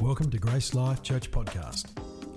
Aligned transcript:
Welcome 0.00 0.30
to 0.30 0.38
Grace 0.38 0.74
Life 0.74 1.02
Church 1.02 1.28
Podcast. 1.28 1.86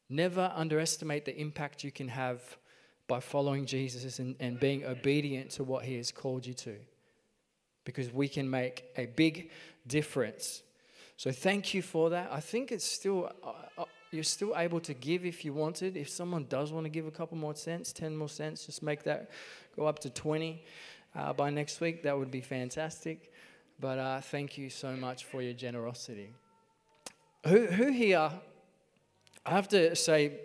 Never 0.09 0.52
underestimate 0.56 1.26
the 1.26 1.38
impact 1.38 1.83
you 1.83 1.92
can 1.92 2.08
have 2.09 2.42
by 3.08 3.20
following 3.20 3.66
Jesus 3.66 4.20
and, 4.20 4.36
and 4.39 4.59
being 4.59 4.86
obedient 4.86 5.52
to 5.52 5.64
what 5.64 5.86
he 5.86 5.98
has 5.98 6.11
called 6.11 6.45
you 6.45 6.53
to. 6.53 6.76
Because 7.83 8.11
we 8.11 8.28
can 8.28 8.50
make 8.50 8.86
a 8.98 9.06
big 9.06 9.52
difference. 9.86 10.64
So 11.17 11.31
thank 11.31 11.73
you 11.73 11.81
for 11.81 12.09
that. 12.09 12.30
I 12.31 12.39
think 12.39 12.72
it's 12.72 12.86
still, 12.86 13.31
uh, 13.44 13.81
uh, 13.81 13.86
you're 14.11 14.23
still 14.23 14.53
able 14.56 14.80
to 14.81 14.94
give 14.94 15.26
if 15.26 15.45
you 15.45 15.53
wanted. 15.53 15.95
If 15.95 16.09
someone 16.09 16.45
does 16.50 16.72
want 16.72 16.86
to 16.86 16.89
give 16.89 17.06
a 17.06 17.11
couple 17.11 17.38
more 17.38 17.56
cents, 17.56 17.94
10 17.94 18.16
more 18.16 18.30
cents, 18.30 18.66
just 18.66 18.81
make 18.81 19.03
that 19.03 19.30
go 19.76 19.86
up 19.86 20.00
to 20.00 20.09
20 20.09 20.64
uh, 21.16 21.33
by 21.33 21.49
next 21.49 21.81
week. 21.81 22.03
That 22.03 22.17
would 22.17 22.31
be 22.31 22.41
fantastic. 22.41 23.31
But 23.80 23.99
uh, 23.99 24.21
thank 24.21 24.58
you 24.58 24.69
so 24.69 24.95
much 24.95 25.25
for 25.25 25.41
your 25.41 25.53
generosity. 25.53 26.30
Who, 27.45 27.67
who 27.67 27.91
here, 27.91 28.31
I 29.45 29.49
have 29.49 29.67
to 29.69 29.95
say, 29.95 30.39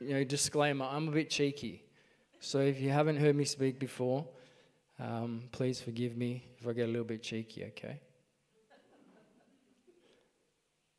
you 0.00 0.14
know, 0.14 0.24
disclaimer, 0.24 0.86
I'm 0.86 1.08
a 1.08 1.10
bit 1.10 1.30
cheeky. 1.30 1.82
So 2.40 2.60
if 2.60 2.80
you 2.80 2.90
haven't 2.90 3.16
heard 3.16 3.36
me 3.36 3.44
speak 3.44 3.78
before, 3.78 4.26
um, 4.98 5.44
please 5.52 5.80
forgive 5.80 6.16
me 6.16 6.44
if 6.58 6.66
I 6.66 6.72
get 6.72 6.84
a 6.84 6.90
little 6.90 7.04
bit 7.04 7.22
cheeky, 7.22 7.64
okay? 7.66 8.00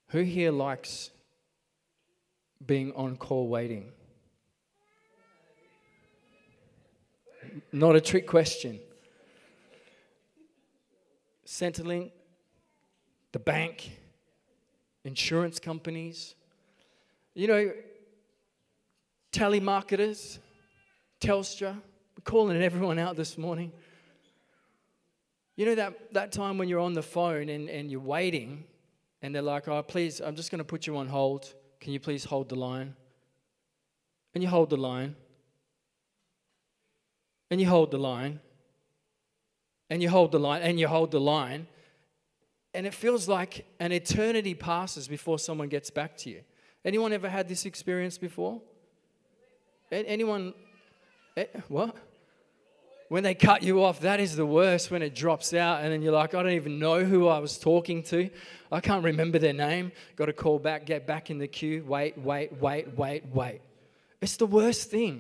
Who 0.09 0.21
here 0.21 0.51
likes 0.51 1.09
being 2.65 2.91
on 2.93 3.15
call 3.15 3.47
waiting? 3.47 3.91
Not 7.71 7.95
a 7.95 8.01
trick 8.01 8.27
question. 8.27 8.79
Centrelink, 11.51 12.11
the 13.33 13.39
bank, 13.39 13.91
insurance 15.03 15.59
companies, 15.59 16.33
you 17.33 17.45
know, 17.45 17.73
telemarketers, 19.33 20.39
Telstra. 21.19 21.73
We're 21.73 22.23
calling 22.23 22.61
everyone 22.63 22.97
out 22.99 23.17
this 23.17 23.37
morning. 23.37 23.73
You 25.57 25.65
know 25.65 25.75
that, 25.75 26.13
that 26.13 26.31
time 26.31 26.57
when 26.57 26.69
you're 26.69 26.79
on 26.79 26.93
the 26.93 27.03
phone 27.03 27.49
and, 27.49 27.69
and 27.69 27.91
you're 27.91 27.99
waiting, 27.99 28.63
and 29.21 29.35
they're 29.35 29.41
like, 29.41 29.67
oh, 29.67 29.83
please, 29.83 30.21
I'm 30.21 30.37
just 30.37 30.51
going 30.51 30.59
to 30.59 30.65
put 30.65 30.87
you 30.87 30.95
on 30.95 31.07
hold. 31.09 31.53
Can 31.81 31.91
you 31.91 31.99
please 31.99 32.23
hold 32.23 32.47
the 32.47 32.55
line? 32.55 32.95
And 34.33 34.41
you 34.41 34.47
hold 34.47 34.69
the 34.69 34.77
line. 34.77 35.17
And 37.49 37.59
you 37.59 37.67
hold 37.67 37.91
the 37.91 37.99
line 37.99 38.39
and 39.91 40.01
you 40.01 40.09
hold 40.09 40.31
the 40.31 40.39
line 40.39 40.61
and 40.61 40.79
you 40.79 40.87
hold 40.87 41.11
the 41.11 41.19
line 41.19 41.67
and 42.73 42.87
it 42.87 42.93
feels 42.93 43.27
like 43.27 43.65
an 43.81 43.91
eternity 43.91 44.53
passes 44.53 45.09
before 45.09 45.37
someone 45.37 45.67
gets 45.67 45.89
back 45.89 46.15
to 46.15 46.29
you. 46.29 46.41
Anyone 46.85 47.11
ever 47.11 47.27
had 47.27 47.49
this 47.49 47.65
experience 47.65 48.17
before? 48.17 48.61
Anyone 49.91 50.53
what? 51.67 51.97
When 53.09 53.23
they 53.23 53.35
cut 53.35 53.63
you 53.63 53.83
off 53.83 53.99
that 53.99 54.21
is 54.21 54.37
the 54.37 54.45
worst 54.45 54.91
when 54.91 55.01
it 55.01 55.13
drops 55.13 55.53
out 55.53 55.81
and 55.83 55.91
then 55.91 56.01
you're 56.01 56.13
like 56.13 56.33
i 56.33 56.41
don't 56.41 56.53
even 56.53 56.79
know 56.79 57.03
who 57.03 57.27
i 57.27 57.39
was 57.39 57.57
talking 57.57 58.01
to. 58.03 58.29
I 58.71 58.79
can't 58.79 59.03
remember 59.03 59.39
their 59.39 59.51
name. 59.51 59.91
Got 60.15 60.27
to 60.27 60.33
call 60.33 60.57
back 60.57 60.85
get 60.85 61.05
back 61.05 61.29
in 61.29 61.37
the 61.37 61.49
queue. 61.49 61.83
Wait 61.85 62.17
wait 62.17 62.53
wait 62.61 62.97
wait 62.97 63.25
wait. 63.33 63.59
It's 64.21 64.37
the 64.37 64.45
worst 64.45 64.89
thing. 64.89 65.19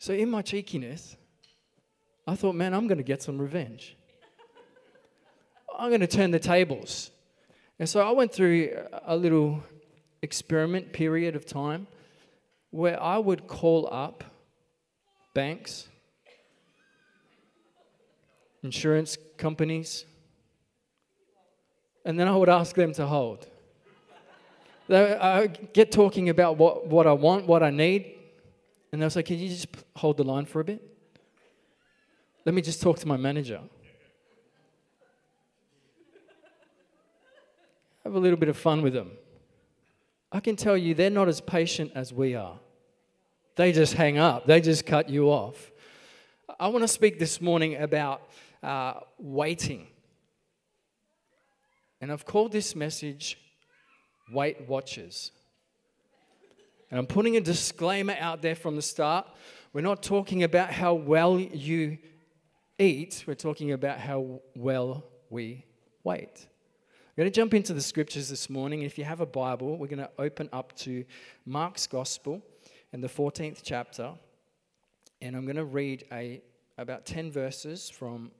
So 0.00 0.12
in 0.12 0.28
my 0.28 0.42
cheekiness 0.42 1.16
I 2.26 2.34
thought, 2.34 2.54
man, 2.54 2.72
I'm 2.72 2.86
going 2.86 2.98
to 2.98 3.04
get 3.04 3.22
some 3.22 3.38
revenge. 3.38 3.96
I'm 5.78 5.90
going 5.90 6.00
to 6.00 6.06
turn 6.06 6.30
the 6.30 6.38
tables. 6.38 7.10
And 7.78 7.88
so 7.88 8.06
I 8.06 8.12
went 8.12 8.32
through 8.32 8.76
a 9.04 9.16
little 9.16 9.62
experiment 10.22 10.92
period 10.92 11.36
of 11.36 11.44
time 11.44 11.86
where 12.70 13.00
I 13.00 13.18
would 13.18 13.46
call 13.46 13.88
up 13.92 14.24
banks, 15.34 15.88
insurance 18.62 19.18
companies, 19.36 20.06
and 22.04 22.18
then 22.18 22.28
I 22.28 22.36
would 22.36 22.48
ask 22.48 22.74
them 22.74 22.92
to 22.94 23.06
hold. 23.06 23.48
I 24.88 25.48
get 25.72 25.90
talking 25.90 26.28
about 26.28 26.56
what, 26.56 26.86
what 26.86 27.06
I 27.06 27.12
want, 27.12 27.46
what 27.46 27.62
I 27.62 27.70
need, 27.70 28.14
and 28.92 29.00
they'll 29.00 29.10
say, 29.10 29.22
Can 29.22 29.38
you 29.38 29.48
just 29.48 29.66
hold 29.96 30.18
the 30.18 30.24
line 30.24 30.44
for 30.44 30.60
a 30.60 30.64
bit? 30.64 30.93
Let 32.44 32.54
me 32.54 32.60
just 32.60 32.82
talk 32.82 32.98
to 32.98 33.08
my 33.08 33.16
manager. 33.16 33.60
Have 38.04 38.14
a 38.14 38.18
little 38.18 38.38
bit 38.38 38.50
of 38.50 38.56
fun 38.56 38.82
with 38.82 38.92
them. 38.92 39.12
I 40.30 40.40
can 40.40 40.56
tell 40.56 40.76
you 40.76 40.94
they're 40.94 41.08
not 41.08 41.28
as 41.28 41.40
patient 41.40 41.92
as 41.94 42.12
we 42.12 42.34
are. 42.34 42.58
They 43.56 43.72
just 43.72 43.94
hang 43.94 44.18
up, 44.18 44.46
they 44.46 44.60
just 44.60 44.84
cut 44.84 45.08
you 45.08 45.28
off. 45.30 45.70
I 46.60 46.68
want 46.68 46.82
to 46.82 46.88
speak 46.88 47.18
this 47.18 47.40
morning 47.40 47.76
about 47.76 48.28
uh, 48.62 48.94
waiting. 49.18 49.86
And 52.00 52.12
I've 52.12 52.26
called 52.26 52.52
this 52.52 52.76
message 52.76 53.38
Wait 54.32 54.68
Watchers. 54.68 55.30
And 56.90 56.98
I'm 56.98 57.06
putting 57.06 57.36
a 57.36 57.40
disclaimer 57.40 58.16
out 58.18 58.42
there 58.42 58.54
from 58.54 58.76
the 58.76 58.82
start. 58.82 59.26
We're 59.72 59.80
not 59.80 60.02
talking 60.02 60.42
about 60.42 60.70
how 60.70 60.94
well 60.94 61.40
you 61.40 61.98
eat, 62.78 63.24
we're 63.26 63.34
talking 63.34 63.72
about 63.72 64.00
how 64.00 64.40
well 64.54 65.04
we 65.30 65.64
wait. 66.02 66.46
We're 67.16 67.22
going 67.22 67.32
to 67.32 67.34
jump 67.34 67.54
into 67.54 67.72
the 67.72 67.80
scriptures 67.80 68.28
this 68.28 68.50
morning. 68.50 68.82
If 68.82 68.98
you 68.98 69.04
have 69.04 69.20
a 69.20 69.26
Bible, 69.26 69.76
we're 69.78 69.86
going 69.86 69.98
to 69.98 70.10
open 70.18 70.48
up 70.52 70.76
to 70.78 71.04
Mark's 71.46 71.86
Gospel 71.86 72.42
in 72.92 73.00
the 73.00 73.08
14th 73.08 73.60
chapter. 73.62 74.12
And 75.22 75.36
I'm 75.36 75.44
going 75.44 75.56
to 75.56 75.64
read 75.64 76.04
a, 76.10 76.42
about 76.76 77.06
10 77.06 77.30
verses 77.30 77.88
from 77.88 78.32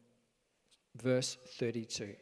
verse 1.01 1.37
32. 1.59 2.17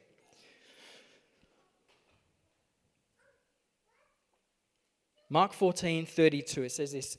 Mark 5.30 5.54
14, 5.54 6.04
32, 6.04 6.64
it 6.64 6.72
says 6.72 6.92
this 6.92 7.16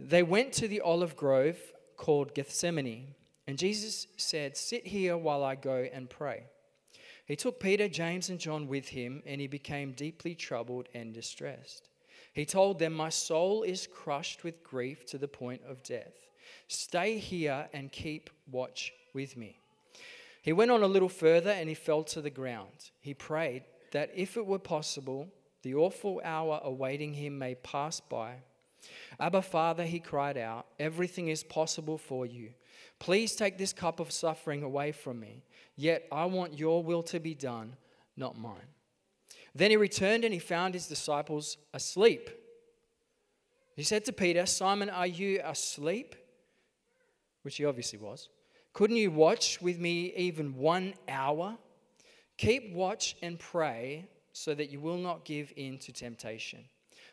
They 0.00 0.24
went 0.24 0.52
to 0.54 0.66
the 0.66 0.80
olive 0.80 1.14
grove 1.16 1.58
called 1.96 2.34
Gethsemane 2.34 3.14
and 3.46 3.58
Jesus 3.58 4.06
said, 4.16 4.56
Sit 4.56 4.86
here 4.86 5.16
while 5.16 5.44
I 5.44 5.54
go 5.54 5.86
and 5.92 6.10
pray. 6.10 6.44
He 7.26 7.36
took 7.36 7.58
Peter, 7.58 7.88
James, 7.88 8.28
and 8.28 8.38
John 8.38 8.68
with 8.68 8.88
him, 8.88 9.22
and 9.26 9.40
he 9.40 9.46
became 9.46 9.92
deeply 9.92 10.34
troubled 10.34 10.88
and 10.94 11.12
distressed. 11.12 11.88
He 12.32 12.44
told 12.44 12.78
them, 12.78 12.92
My 12.92 13.08
soul 13.08 13.62
is 13.62 13.86
crushed 13.86 14.44
with 14.44 14.62
grief 14.62 15.06
to 15.06 15.18
the 15.18 15.28
point 15.28 15.62
of 15.68 15.82
death. 15.82 16.14
Stay 16.68 17.18
here 17.18 17.68
and 17.72 17.90
keep 17.90 18.30
watch 18.50 18.92
with 19.14 19.36
me. 19.36 19.58
He 20.42 20.52
went 20.52 20.70
on 20.70 20.82
a 20.82 20.86
little 20.86 21.08
further 21.08 21.50
and 21.50 21.68
he 21.68 21.74
fell 21.74 22.04
to 22.04 22.20
the 22.20 22.30
ground. 22.30 22.90
He 23.00 23.14
prayed 23.14 23.64
that 23.92 24.10
if 24.14 24.36
it 24.36 24.46
were 24.46 24.60
possible, 24.60 25.28
the 25.62 25.74
awful 25.74 26.20
hour 26.24 26.60
awaiting 26.62 27.14
him 27.14 27.38
may 27.38 27.56
pass 27.56 27.98
by. 27.98 28.36
Abba, 29.18 29.42
Father, 29.42 29.84
he 29.84 30.00
cried 30.00 30.36
out, 30.36 30.66
everything 30.78 31.28
is 31.28 31.42
possible 31.42 31.98
for 31.98 32.26
you. 32.26 32.50
Please 32.98 33.34
take 33.36 33.58
this 33.58 33.72
cup 33.72 34.00
of 34.00 34.10
suffering 34.10 34.62
away 34.62 34.92
from 34.92 35.20
me. 35.20 35.42
Yet 35.76 36.06
I 36.10 36.24
want 36.26 36.58
your 36.58 36.82
will 36.82 37.02
to 37.04 37.20
be 37.20 37.34
done, 37.34 37.76
not 38.16 38.38
mine. 38.38 38.68
Then 39.54 39.70
he 39.70 39.76
returned 39.76 40.24
and 40.24 40.34
he 40.34 40.40
found 40.40 40.74
his 40.74 40.86
disciples 40.86 41.56
asleep. 41.72 42.30
He 43.74 43.82
said 43.82 44.04
to 44.06 44.12
Peter, 44.12 44.46
Simon, 44.46 44.90
are 44.90 45.06
you 45.06 45.40
asleep? 45.44 46.14
Which 47.42 47.56
he 47.56 47.64
obviously 47.64 47.98
was. 47.98 48.28
Couldn't 48.72 48.96
you 48.96 49.10
watch 49.10 49.60
with 49.62 49.78
me 49.78 50.12
even 50.16 50.56
one 50.56 50.94
hour? 51.08 51.56
Keep 52.36 52.74
watch 52.74 53.16
and 53.22 53.38
pray 53.38 54.08
so 54.32 54.54
that 54.54 54.70
you 54.70 54.80
will 54.80 54.98
not 54.98 55.24
give 55.24 55.52
in 55.56 55.78
to 55.78 55.92
temptation. 55.92 56.64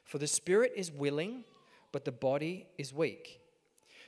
For 0.03 0.17
the 0.17 0.27
spirit 0.27 0.73
is 0.75 0.91
willing, 0.91 1.45
but 1.93 2.03
the 2.03 2.11
body 2.11 2.67
is 2.77 2.93
weak. 2.93 3.39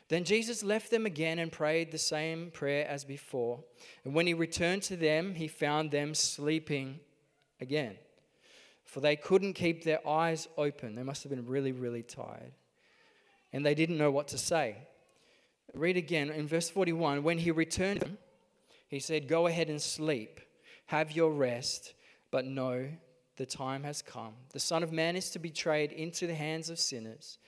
Then 0.09 0.25
Jesus 0.25 0.63
left 0.63 0.91
them 0.91 1.05
again 1.05 1.39
and 1.39 1.51
prayed 1.51 1.91
the 1.91 1.97
same 1.97 2.51
prayer 2.51 2.85
as 2.87 3.05
before. 3.05 3.63
And 4.03 4.13
when 4.13 4.27
he 4.27 4.33
returned 4.33 4.83
to 4.83 4.97
them, 4.97 5.35
he 5.35 5.47
found 5.47 5.91
them 5.91 6.13
sleeping 6.13 6.99
again. 7.61 7.95
For 8.83 8.99
they 8.99 9.15
couldn't 9.15 9.53
keep 9.53 9.83
their 9.83 10.05
eyes 10.07 10.47
open. 10.57 10.95
They 10.95 11.03
must 11.03 11.23
have 11.23 11.31
been 11.31 11.47
really, 11.47 11.71
really 11.71 12.03
tired. 12.03 12.51
And 13.53 13.65
they 13.65 13.73
didn't 13.73 13.97
know 13.97 14.11
what 14.11 14.27
to 14.29 14.37
say. 14.37 14.75
Read 15.73 15.97
again 15.97 16.29
in 16.29 16.47
verse 16.47 16.69
41. 16.69 17.23
When 17.23 17.39
he 17.39 17.51
returned, 17.51 18.01
them, 18.01 18.17
he 18.87 18.99
said, 18.99 19.27
Go 19.27 19.47
ahead 19.47 19.69
and 19.69 19.81
sleep, 19.81 20.39
have 20.87 21.11
your 21.11 21.31
rest, 21.31 21.93
but 22.31 22.45
know 22.45 22.89
the 23.37 23.45
time 23.45 23.83
has 23.83 24.01
come. 24.01 24.33
The 24.53 24.59
Son 24.59 24.83
of 24.83 24.91
Man 24.91 25.15
is 25.15 25.31
to 25.31 25.39
be 25.39 25.49
betrayed 25.49 25.91
into 25.91 26.27
the 26.27 26.35
hands 26.35 26.69
of 26.69 26.79
sinners. 26.79 27.39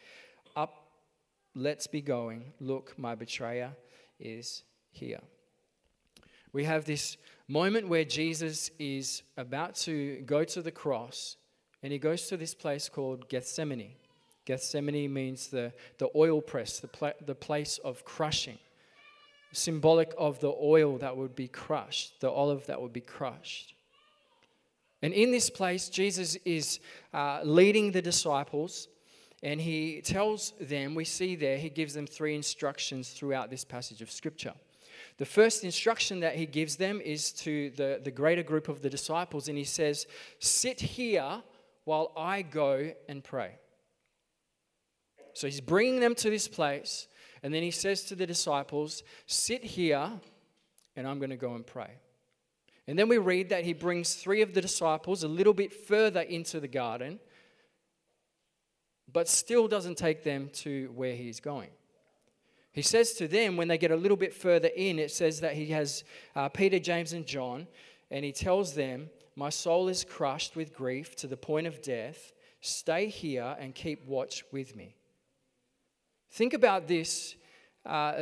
Let's 1.59 1.87
be 1.87 2.01
going. 2.01 2.53
Look, 2.59 2.93
my 2.99 3.15
betrayer 3.15 3.71
is 4.19 4.61
here. 4.91 5.21
We 6.53 6.65
have 6.65 6.85
this 6.85 7.17
moment 7.47 7.87
where 7.87 8.03
Jesus 8.03 8.69
is 8.77 9.23
about 9.37 9.73
to 9.77 10.21
go 10.27 10.43
to 10.43 10.61
the 10.61 10.69
cross, 10.69 11.35
and 11.81 11.91
he 11.91 11.97
goes 11.97 12.27
to 12.27 12.37
this 12.37 12.53
place 12.53 12.89
called 12.89 13.27
Gethsemane. 13.27 13.93
Gethsemane 14.45 15.11
means 15.11 15.47
the, 15.47 15.73
the 15.97 16.09
oil 16.15 16.41
press, 16.41 16.79
the, 16.79 17.15
the 17.25 17.33
place 17.33 17.79
of 17.83 18.05
crushing, 18.05 18.59
symbolic 19.51 20.13
of 20.15 20.39
the 20.39 20.53
oil 20.61 20.99
that 20.99 21.17
would 21.17 21.35
be 21.35 21.47
crushed, 21.47 22.21
the 22.21 22.29
olive 22.29 22.67
that 22.67 22.79
would 22.79 22.93
be 22.93 23.01
crushed. 23.01 23.73
And 25.01 25.11
in 25.11 25.31
this 25.31 25.49
place, 25.49 25.89
Jesus 25.89 26.35
is 26.45 26.79
uh, 27.15 27.39
leading 27.43 27.93
the 27.93 28.01
disciples 28.03 28.89
and 29.43 29.61
he 29.61 30.01
tells 30.01 30.53
them, 30.59 30.95
we 30.95 31.05
see 31.05 31.35
there, 31.35 31.57
he 31.57 31.69
gives 31.69 31.93
them 31.93 32.07
three 32.07 32.35
instructions 32.35 33.09
throughout 33.09 33.49
this 33.49 33.63
passage 33.63 34.01
of 34.01 34.11
Scripture. 34.11 34.53
The 35.17 35.25
first 35.25 35.63
instruction 35.63 36.19
that 36.21 36.35
he 36.35 36.45
gives 36.45 36.75
them 36.75 37.01
is 37.01 37.31
to 37.33 37.71
the, 37.71 38.01
the 38.03 38.11
greater 38.11 38.43
group 38.43 38.67
of 38.67 38.81
the 38.81 38.89
disciples, 38.89 39.47
and 39.47 39.57
he 39.57 39.63
says, 39.63 40.07
Sit 40.39 40.79
here 40.79 41.43
while 41.85 42.11
I 42.17 42.41
go 42.41 42.91
and 43.07 43.23
pray. 43.23 43.55
So 45.33 45.47
he's 45.47 45.61
bringing 45.61 45.99
them 45.99 46.15
to 46.15 46.29
this 46.29 46.47
place, 46.47 47.07
and 47.43 47.53
then 47.53 47.63
he 47.63 47.71
says 47.71 48.03
to 48.05 48.15
the 48.15 48.25
disciples, 48.25 49.03
Sit 49.27 49.63
here, 49.63 50.11
and 50.95 51.07
I'm 51.07 51.19
going 51.19 51.29
to 51.29 51.35
go 51.35 51.53
and 51.53 51.65
pray. 51.65 51.91
And 52.87 52.97
then 52.97 53.09
we 53.09 53.17
read 53.17 53.49
that 53.49 53.65
he 53.65 53.73
brings 53.73 54.15
three 54.15 54.41
of 54.41 54.53
the 54.53 54.61
disciples 54.61 55.23
a 55.23 55.27
little 55.27 55.53
bit 55.53 55.73
further 55.73 56.21
into 56.21 56.59
the 56.59 56.67
garden, 56.67 57.19
but 59.11 59.27
still 59.27 59.67
doesn't 59.67 59.97
take 59.97 60.23
them 60.23 60.49
to 60.53 60.91
where 60.95 61.15
he's 61.15 61.39
going. 61.39 61.69
He 62.71 62.81
says 62.81 63.13
to 63.13 63.27
them, 63.27 63.57
when 63.57 63.67
they 63.67 63.77
get 63.77 63.91
a 63.91 63.95
little 63.95 64.17
bit 64.17 64.33
further 64.33 64.67
in, 64.67 64.99
it 64.99 65.09
says 65.11 65.39
that 65.39 65.53
he 65.53 65.67
has 65.67 66.03
uh, 66.35 66.49
Peter, 66.49 66.77
James, 66.77 67.13
and 67.13 67.25
John, 67.25 67.67
and 68.11 68.23
he 68.23 68.31
tells 68.31 68.73
them, 68.73 69.09
My 69.35 69.49
soul 69.49 69.87
is 69.87 70.03
crushed 70.03 70.55
with 70.55 70.75
grief 70.75 71.15
to 71.15 71.27
the 71.27 71.37
point 71.37 71.65
of 71.65 71.81
death. 71.81 72.33
Stay 72.61 73.07
here 73.07 73.55
and 73.59 73.73
keep 73.73 74.05
watch 74.05 74.43
with 74.51 74.75
me. 74.75 74.95
Think 76.31 76.53
about 76.53 76.87
this. 76.87 77.35
Uh, 77.85 78.13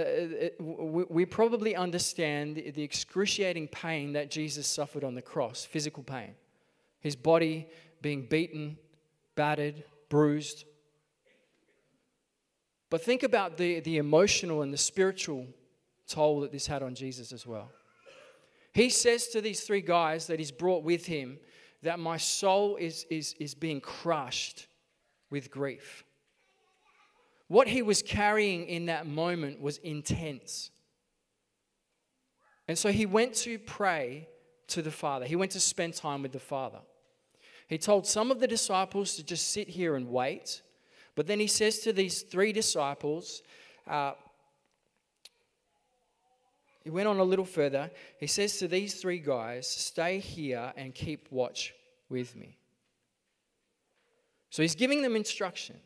we, 0.59 1.03
we 1.09 1.25
probably 1.25 1.75
understand 1.75 2.55
the 2.55 2.83
excruciating 2.83 3.67
pain 3.67 4.13
that 4.13 4.29
Jesus 4.29 4.67
suffered 4.67 5.03
on 5.03 5.15
the 5.15 5.21
cross 5.21 5.65
physical 5.65 6.03
pain. 6.03 6.35
His 7.01 7.15
body 7.15 7.67
being 8.01 8.25
beaten, 8.27 8.77
battered, 9.35 9.83
bruised. 10.09 10.65
But 12.95 13.03
think 13.03 13.23
about 13.23 13.57
the, 13.57 13.81
the 13.81 13.97
emotional 13.97 14.61
and 14.61 14.71
the 14.71 14.77
spiritual 14.77 15.47
toll 16.07 16.39
that 16.39 16.53
this 16.53 16.65
had 16.65 16.81
on 16.81 16.95
Jesus 16.95 17.33
as 17.33 17.45
well. 17.45 17.69
He 18.71 18.87
says 18.87 19.27
to 19.33 19.41
these 19.41 19.59
three 19.59 19.81
guys 19.81 20.27
that 20.27 20.39
he's 20.39 20.49
brought 20.49 20.81
with 20.81 21.05
him 21.05 21.37
that 21.81 21.99
my 21.99 22.15
soul 22.15 22.77
is, 22.77 23.05
is, 23.09 23.35
is 23.37 23.53
being 23.53 23.81
crushed 23.81 24.67
with 25.29 25.51
grief. 25.51 26.05
What 27.49 27.67
he 27.67 27.81
was 27.81 28.01
carrying 28.01 28.65
in 28.65 28.85
that 28.85 29.05
moment 29.05 29.59
was 29.59 29.77
intense. 29.79 30.71
And 32.69 32.77
so 32.77 32.93
he 32.93 33.05
went 33.05 33.33
to 33.39 33.59
pray 33.59 34.29
to 34.67 34.81
the 34.81 34.89
Father. 34.89 35.25
He 35.25 35.35
went 35.35 35.51
to 35.51 35.59
spend 35.59 35.95
time 35.95 36.21
with 36.21 36.31
the 36.31 36.39
Father. 36.39 36.79
He 37.67 37.77
told 37.77 38.07
some 38.07 38.31
of 38.31 38.39
the 38.39 38.47
disciples 38.47 39.17
to 39.17 39.23
just 39.23 39.49
sit 39.49 39.67
here 39.67 39.97
and 39.97 40.07
wait. 40.07 40.61
But 41.15 41.27
then 41.27 41.39
he 41.39 41.47
says 41.47 41.79
to 41.79 41.93
these 41.93 42.21
three 42.21 42.51
disciples, 42.51 43.41
uh, 43.87 44.13
he 46.83 46.91
went 46.91 47.07
on 47.07 47.17
a 47.17 47.23
little 47.23 47.45
further. 47.45 47.89
He 48.19 48.27
says 48.27 48.59
to 48.59 48.67
these 48.67 48.93
three 48.95 49.17
guys, 49.17 49.67
Stay 49.67 50.19
here 50.19 50.71
and 50.77 50.93
keep 50.93 51.31
watch 51.31 51.73
with 52.09 52.35
me. 52.35 52.57
So 54.51 54.61
he's 54.61 54.75
giving 54.75 55.01
them 55.01 55.15
instruction. 55.15 55.77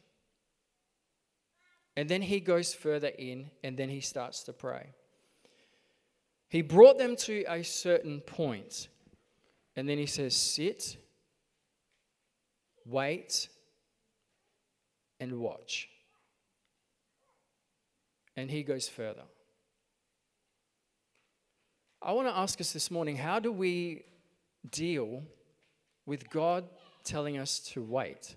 And 1.95 2.09
then 2.09 2.21
he 2.21 2.40
goes 2.40 2.74
further 2.74 3.07
in 3.07 3.50
and 3.64 3.78
then 3.78 3.90
he 3.90 4.02
starts 4.02 4.44
to 4.44 4.54
pray. 4.54 4.94
He 6.50 6.62
brought 6.62 6.98
them 6.98 7.16
to 7.18 7.44
a 7.48 7.64
certain 7.64 8.21
point, 8.21 8.88
and 9.76 9.88
then 9.88 10.00
he 10.00 10.07
says, 10.07 10.36
Sit, 10.36 10.98
wait, 12.86 13.50
and 15.19 15.40
watch. 15.40 15.90
And 18.35 18.49
he 18.49 18.64
goes 18.64 18.88
further. 18.88 19.23
I 22.02 22.14
want 22.14 22.28
to 22.28 22.38
ask 22.38 22.61
us 22.61 22.71
this 22.71 22.90
morning 22.90 23.18
how 23.18 23.40
do 23.40 23.52
we 23.52 24.04
deal 24.69 25.23
with 26.06 26.30
God 26.30 26.64
telling 27.04 27.38
us 27.38 27.59
to 27.59 27.81
wait? 27.81 28.35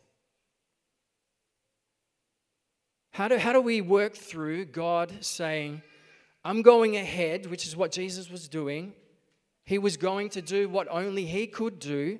How 3.12 3.29
do, 3.29 3.39
how 3.39 3.53
do 3.53 3.61
we 3.61 3.81
work 3.81 4.17
through 4.17 4.67
God 4.67 5.12
saying, 5.21 5.83
I'm 6.45 6.62
going 6.62 6.97
ahead, 6.97 7.47
which 7.47 7.67
is 7.67 7.77
what 7.77 7.93
Jesus 7.93 8.31
was 8.31 8.49
doing? 8.49 8.95
He 9.65 9.79
was 9.79 9.97
going 9.97 10.31
to 10.31 10.43
do 10.43 10.69
what 10.69 10.89
only 10.91 11.27
He 11.27 11.47
could 11.47 11.79
do. 11.79 12.19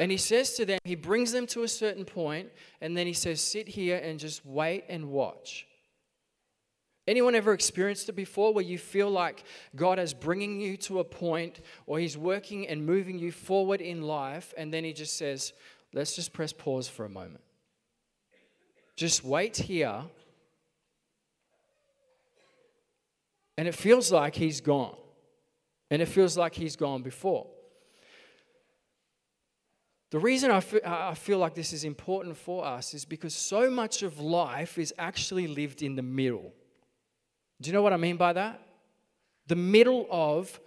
And 0.00 0.10
He 0.10 0.16
says 0.16 0.54
to 0.54 0.64
them, 0.64 0.78
He 0.84 0.94
brings 0.94 1.32
them 1.32 1.46
to 1.48 1.62
a 1.62 1.68
certain 1.68 2.04
point, 2.04 2.50
and 2.80 2.96
then 2.96 3.06
He 3.06 3.12
says, 3.12 3.40
Sit 3.40 3.68
here 3.68 3.96
and 3.96 4.18
just 4.18 4.44
wait 4.44 4.84
and 4.88 5.10
watch. 5.10 5.66
Anyone 7.06 7.34
ever 7.34 7.52
experienced 7.52 8.08
it 8.08 8.12
before 8.14 8.54
where 8.54 8.64
you 8.64 8.78
feel 8.78 9.10
like 9.10 9.44
God 9.76 9.98
is 9.98 10.14
bringing 10.14 10.60
you 10.60 10.78
to 10.78 11.00
a 11.00 11.04
point 11.04 11.60
or 11.86 11.98
He's 11.98 12.16
working 12.16 12.66
and 12.66 12.86
moving 12.86 13.18
you 13.18 13.30
forward 13.30 13.80
in 13.80 14.02
life, 14.02 14.52
and 14.56 14.72
then 14.72 14.84
He 14.84 14.92
just 14.92 15.16
says, 15.16 15.52
Let's 15.92 16.16
just 16.16 16.32
press 16.32 16.52
pause 16.52 16.88
for 16.88 17.04
a 17.04 17.08
moment. 17.08 17.44
Just 18.96 19.24
wait 19.24 19.56
here. 19.56 20.02
And 23.56 23.68
it 23.68 23.74
feels 23.74 24.10
like 24.10 24.34
he's 24.34 24.60
gone. 24.60 24.96
And 25.90 26.02
it 26.02 26.06
feels 26.06 26.36
like 26.36 26.54
he's 26.54 26.76
gone 26.76 27.02
before. 27.02 27.46
The 30.10 30.18
reason 30.18 30.50
I 30.50 30.60
feel, 30.60 30.80
I 30.84 31.14
feel 31.14 31.38
like 31.38 31.54
this 31.54 31.72
is 31.72 31.84
important 31.84 32.36
for 32.36 32.64
us 32.64 32.94
is 32.94 33.04
because 33.04 33.34
so 33.34 33.68
much 33.68 34.02
of 34.02 34.20
life 34.20 34.78
is 34.78 34.94
actually 34.98 35.46
lived 35.46 35.82
in 35.82 35.96
the 35.96 36.02
middle. 36.02 36.52
Do 37.60 37.68
you 37.68 37.72
know 37.72 37.82
what 37.82 37.92
I 37.92 37.96
mean 37.96 38.16
by 38.16 38.32
that? 38.34 38.60
The 39.46 39.56
middle 39.56 40.06
of 40.10 40.60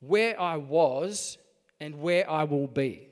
where 0.00 0.40
I 0.40 0.56
was 0.56 1.38
and 1.80 2.00
where 2.00 2.28
I 2.30 2.44
will 2.44 2.66
be. 2.66 3.08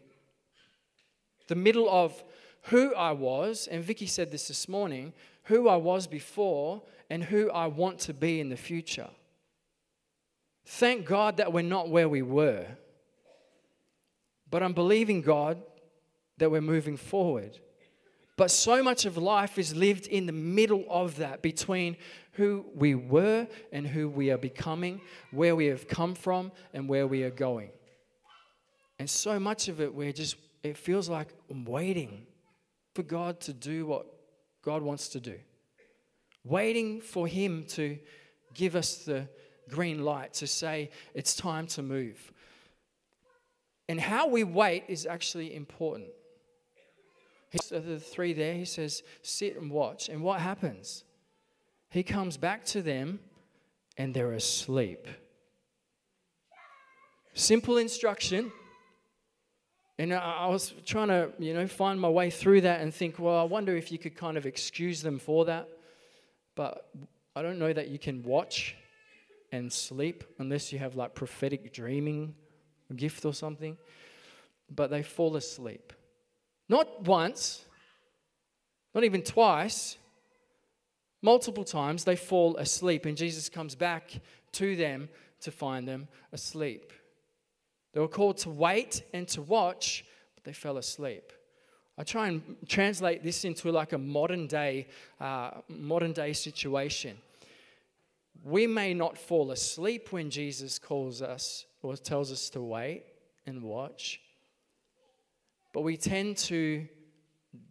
The 1.48 1.54
middle 1.54 1.88
of 1.90 2.22
who 2.62 2.94
I 2.94 3.12
was, 3.12 3.66
and 3.66 3.82
Vicky 3.82 4.06
said 4.06 4.30
this 4.30 4.48
this 4.48 4.68
morning, 4.68 5.12
who 5.44 5.68
I 5.68 5.76
was 5.76 6.06
before 6.06 6.82
and 7.10 7.24
who 7.24 7.50
I 7.50 7.66
want 7.66 7.98
to 8.00 8.14
be 8.14 8.40
in 8.40 8.48
the 8.48 8.56
future. 8.56 9.10
Thank 10.64 11.06
God 11.06 11.38
that 11.38 11.52
we're 11.52 11.62
not 11.62 11.88
where 11.88 12.08
we 12.08 12.22
were. 12.22 12.66
But 14.48 14.62
I'm 14.62 14.74
believing 14.74 15.22
God 15.22 15.62
that 16.38 16.50
we're 16.50 16.60
moving 16.60 16.96
forward. 16.96 17.58
But 18.36 18.50
so 18.50 18.82
much 18.82 19.04
of 19.04 19.16
life 19.16 19.58
is 19.58 19.76
lived 19.76 20.06
in 20.06 20.26
the 20.26 20.32
middle 20.32 20.84
of 20.88 21.16
that, 21.16 21.42
between 21.42 21.96
who 22.32 22.64
we 22.74 22.94
were 22.94 23.46
and 23.72 23.86
who 23.86 24.08
we 24.08 24.30
are 24.30 24.38
becoming, 24.38 25.00
where 25.30 25.54
we 25.54 25.66
have 25.66 25.86
come 25.86 26.14
from 26.14 26.50
and 26.72 26.88
where 26.88 27.06
we 27.06 27.24
are 27.24 27.30
going. 27.30 27.70
And 28.98 29.08
so 29.08 29.38
much 29.38 29.68
of 29.68 29.80
it, 29.80 29.94
we're 29.94 30.12
just, 30.12 30.36
it 30.62 30.76
feels 30.76 31.08
like 31.08 31.28
I'm 31.50 31.64
waiting 31.64 32.26
for 32.94 33.02
God 33.02 33.40
to 33.42 33.52
do 33.52 33.86
what 33.86 34.06
God 34.62 34.82
wants 34.82 35.08
to 35.08 35.20
do. 35.20 35.38
Waiting 36.44 37.00
for 37.00 37.26
Him 37.26 37.64
to 37.70 37.98
give 38.54 38.76
us 38.76 38.96
the 39.04 39.28
green 39.68 40.04
light 40.04 40.34
to 40.34 40.46
say 40.46 40.90
it's 41.14 41.34
time 41.34 41.66
to 41.68 41.82
move. 41.82 42.32
And 43.88 44.00
how 44.00 44.28
we 44.28 44.44
wait 44.44 44.84
is 44.88 45.06
actually 45.06 45.54
important. 45.54 46.08
The 47.52 48.00
three 48.00 48.32
there, 48.32 48.54
he 48.54 48.64
says, 48.64 49.02
sit 49.22 49.56
and 49.56 49.70
watch. 49.70 50.08
And 50.08 50.22
what 50.22 50.40
happens? 50.40 51.04
He 51.90 52.02
comes 52.02 52.36
back 52.36 52.64
to 52.66 52.82
them 52.82 53.20
and 53.98 54.14
they're 54.14 54.32
asleep. 54.32 55.06
Simple 57.34 57.76
instruction. 57.76 58.52
And 59.98 60.14
I 60.14 60.46
was 60.46 60.72
trying 60.86 61.08
to, 61.08 61.30
you 61.38 61.52
know, 61.52 61.66
find 61.66 62.00
my 62.00 62.08
way 62.08 62.30
through 62.30 62.62
that 62.62 62.80
and 62.80 62.92
think, 62.92 63.18
well, 63.18 63.38
I 63.38 63.44
wonder 63.44 63.76
if 63.76 63.92
you 63.92 63.98
could 63.98 64.16
kind 64.16 64.38
of 64.38 64.46
excuse 64.46 65.02
them 65.02 65.18
for 65.18 65.44
that. 65.44 65.68
But 66.54 66.88
I 67.36 67.42
don't 67.42 67.58
know 67.58 67.72
that 67.72 67.88
you 67.88 67.98
can 67.98 68.22
watch 68.22 68.74
and 69.52 69.70
sleep 69.70 70.24
unless 70.38 70.72
you 70.72 70.78
have 70.78 70.96
like 70.96 71.14
prophetic 71.14 71.72
dreaming 71.74 72.34
gift 72.96 73.26
or 73.26 73.34
something. 73.34 73.76
But 74.74 74.90
they 74.90 75.02
fall 75.02 75.36
asleep. 75.36 75.92
Not 76.72 77.02
once, 77.02 77.66
not 78.94 79.04
even 79.04 79.20
twice, 79.20 79.98
multiple 81.20 81.64
times 81.64 82.04
they 82.04 82.16
fall 82.16 82.56
asleep, 82.56 83.04
and 83.04 83.14
Jesus 83.14 83.50
comes 83.50 83.74
back 83.74 84.10
to 84.52 84.74
them 84.74 85.10
to 85.42 85.50
find 85.50 85.86
them 85.86 86.08
asleep. 86.32 86.94
They 87.92 88.00
were 88.00 88.08
called 88.08 88.38
to 88.38 88.48
wait 88.48 89.02
and 89.12 89.28
to 89.28 89.42
watch, 89.42 90.06
but 90.34 90.44
they 90.44 90.54
fell 90.54 90.78
asleep. 90.78 91.34
I 91.98 92.04
try 92.04 92.28
and 92.28 92.56
translate 92.66 93.22
this 93.22 93.44
into 93.44 93.70
like 93.70 93.92
a 93.92 93.98
modern 93.98 94.46
day, 94.46 94.86
uh, 95.20 95.50
modern 95.68 96.14
day 96.14 96.32
situation. 96.32 97.18
We 98.42 98.66
may 98.66 98.94
not 98.94 99.18
fall 99.18 99.50
asleep 99.50 100.10
when 100.10 100.30
Jesus 100.30 100.78
calls 100.78 101.20
us 101.20 101.66
or 101.82 101.98
tells 101.98 102.32
us 102.32 102.48
to 102.48 102.62
wait 102.62 103.02
and 103.44 103.62
watch, 103.62 104.21
but 105.72 105.82
we 105.82 105.96
tend 105.96 106.36
to 106.36 106.86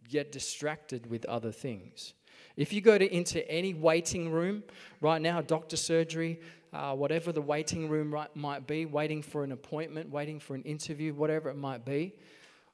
get 0.08 0.32
distracted 0.32 1.08
with 1.08 1.24
other 1.26 1.52
things. 1.52 2.14
If 2.56 2.72
you 2.72 2.80
go 2.80 2.98
to, 2.98 3.14
into 3.14 3.48
any 3.50 3.72
waiting 3.72 4.30
room 4.30 4.62
right 5.00 5.20
now, 5.20 5.40
doctor 5.40 5.76
surgery, 5.76 6.40
uh, 6.72 6.94
whatever 6.94 7.32
the 7.32 7.40
waiting 7.40 7.88
room 7.88 8.12
right, 8.12 8.34
might 8.36 8.66
be, 8.66 8.84
waiting 8.84 9.22
for 9.22 9.44
an 9.44 9.52
appointment, 9.52 10.10
waiting 10.10 10.38
for 10.38 10.54
an 10.54 10.62
interview, 10.62 11.14
whatever 11.14 11.48
it 11.48 11.56
might 11.56 11.84
be, 11.84 12.14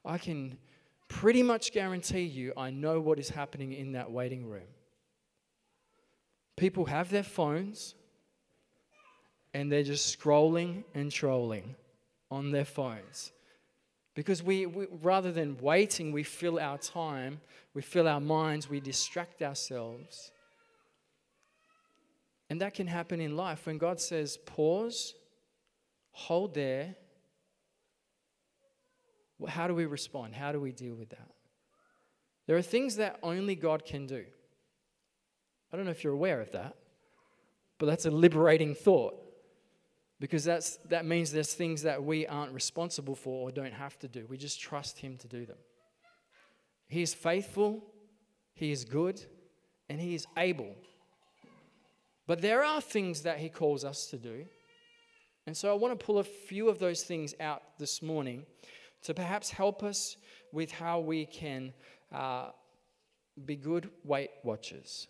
I 0.05 0.17
can 0.17 0.57
pretty 1.07 1.43
much 1.43 1.71
guarantee 1.71 2.23
you 2.23 2.53
I 2.55 2.69
know 2.69 2.99
what 2.99 3.19
is 3.19 3.29
happening 3.29 3.73
in 3.73 3.93
that 3.93 4.11
waiting 4.11 4.45
room. 4.45 4.67
People 6.55 6.85
have 6.85 7.09
their 7.09 7.23
phones 7.23 7.95
and 9.53 9.71
they're 9.71 9.83
just 9.83 10.17
scrolling 10.17 10.83
and 10.93 11.11
trolling 11.11 11.75
on 12.29 12.51
their 12.51 12.65
phones. 12.65 13.31
Because 14.19 14.43
we, 14.43 14.65
we, 14.65 14.85
rather 15.01 15.31
than 15.31 15.57
waiting, 15.61 16.11
we 16.11 16.23
fill 16.23 16.59
our 16.59 16.77
time, 16.77 17.39
we 17.73 17.81
fill 17.81 18.05
our 18.05 18.19
minds, 18.19 18.69
we 18.69 18.81
distract 18.81 19.41
ourselves. 19.41 20.33
And 22.49 22.59
that 22.59 22.73
can 22.73 22.85
happen 22.85 23.21
in 23.21 23.37
life 23.37 23.65
when 23.65 23.77
God 23.77 24.01
says, 24.01 24.35
pause, 24.35 25.13
hold 26.11 26.53
there. 26.53 26.95
How 29.47 29.69
do 29.69 29.73
we 29.73 29.85
respond? 29.85 30.35
How 30.35 30.51
do 30.51 30.59
we 30.59 30.73
deal 30.73 30.95
with 30.95 31.11
that? 31.11 31.31
There 32.45 32.57
are 32.57 32.61
things 32.61 32.97
that 32.97 33.19
only 33.23 33.55
God 33.55 33.85
can 33.85 34.05
do. 34.05 34.25
I 35.71 35.77
don't 35.77 35.85
know 35.85 35.91
if 35.91 36.03
you're 36.03 36.11
aware 36.11 36.41
of 36.41 36.51
that, 36.51 36.75
but 37.77 37.85
that's 37.85 38.05
a 38.05 38.11
liberating 38.11 38.75
thought 38.75 39.28
because 40.19 40.43
that's, 40.43 40.77
that 40.89 41.05
means 41.05 41.31
there's 41.31 41.53
things 41.53 41.83
that 41.83 42.03
we 42.03 42.27
aren't 42.27 42.53
responsible 42.53 43.15
for 43.15 43.47
or 43.47 43.51
don't 43.51 43.73
have 43.73 43.97
to 43.99 44.07
do. 44.07 44.25
We 44.27 44.37
just 44.37 44.59
trust 44.59 44.99
Him 44.99 45.17
to 45.17 45.27
do 45.27 45.45
them. 45.45 45.57
He 46.87 47.01
is 47.01 47.13
faithful, 47.13 47.83
He 48.53 48.71
is 48.71 48.83
good, 48.83 49.21
and 49.89 49.99
He 49.99 50.15
is 50.15 50.27
able. 50.37 50.75
But 52.27 52.41
there 52.41 52.63
are 52.63 52.81
things 52.81 53.21
that 53.21 53.37
He 53.37 53.49
calls 53.49 53.85
us 53.85 54.07
to 54.07 54.17
do. 54.17 54.45
And 55.47 55.55
so 55.55 55.71
I 55.71 55.73
want 55.73 55.97
to 55.97 56.05
pull 56.05 56.19
a 56.19 56.23
few 56.23 56.69
of 56.69 56.79
those 56.79 57.03
things 57.03 57.33
out 57.39 57.63
this 57.79 58.01
morning 58.01 58.45
to 59.03 59.13
perhaps 59.13 59.49
help 59.49 59.83
us 59.83 60.17
with 60.51 60.71
how 60.71 60.99
we 60.99 61.25
can 61.25 61.73
uh, 62.13 62.49
be 63.45 63.55
good 63.55 63.89
wait 64.03 64.29
watchers. 64.43 65.07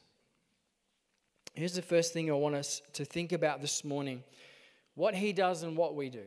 Here's 1.55 1.73
the 1.73 1.81
first 1.81 2.13
thing 2.13 2.29
I 2.29 2.35
want 2.35 2.55
us 2.55 2.81
to 2.93 3.03
think 3.03 3.31
about 3.31 3.59
this 3.59 3.83
morning 3.83 4.23
what 4.99 5.15
he 5.15 5.31
does 5.31 5.63
and 5.63 5.77
what 5.77 5.95
we 5.95 6.09
do. 6.09 6.25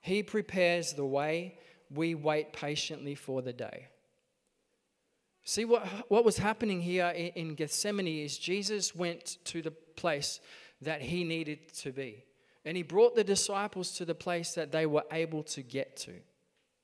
He 0.00 0.24
prepares 0.24 0.92
the 0.92 1.04
way, 1.04 1.56
we 1.88 2.16
wait 2.16 2.52
patiently 2.52 3.14
for 3.14 3.42
the 3.42 3.52
day. 3.52 3.86
See, 5.44 5.64
what, 5.64 5.86
what 6.08 6.24
was 6.24 6.36
happening 6.36 6.80
here 6.80 7.06
in 7.06 7.54
Gethsemane 7.54 8.24
is 8.24 8.38
Jesus 8.38 8.92
went 8.92 9.38
to 9.44 9.62
the 9.62 9.70
place 9.70 10.40
that 10.82 11.00
he 11.00 11.22
needed 11.22 11.72
to 11.74 11.92
be. 11.92 12.24
And 12.64 12.76
he 12.76 12.82
brought 12.82 13.14
the 13.14 13.22
disciples 13.22 13.92
to 13.98 14.04
the 14.04 14.16
place 14.16 14.52
that 14.54 14.72
they 14.72 14.86
were 14.86 15.04
able 15.12 15.44
to 15.44 15.62
get 15.62 15.96
to, 15.98 16.14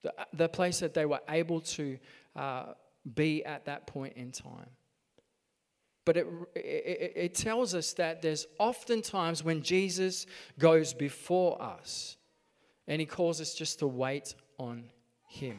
the, 0.02 0.14
the 0.34 0.48
place 0.48 0.78
that 0.78 0.94
they 0.94 1.04
were 1.04 1.20
able 1.28 1.62
to 1.62 1.98
uh, 2.36 2.66
be 3.12 3.44
at 3.44 3.64
that 3.64 3.88
point 3.88 4.14
in 4.16 4.30
time. 4.30 4.70
But 6.06 6.16
it, 6.16 6.26
it, 6.54 7.12
it, 7.16 7.34
tells 7.34 7.74
us 7.74 7.92
that 7.94 8.22
there's 8.22 8.46
often 8.60 9.02
times 9.02 9.42
when 9.42 9.60
Jesus 9.60 10.24
goes 10.56 10.94
before 10.94 11.60
us 11.60 12.16
and 12.86 13.00
he 13.00 13.06
calls 13.06 13.40
us 13.40 13.54
just 13.54 13.80
to 13.80 13.88
wait 13.88 14.36
on 14.56 14.84
him. 15.26 15.58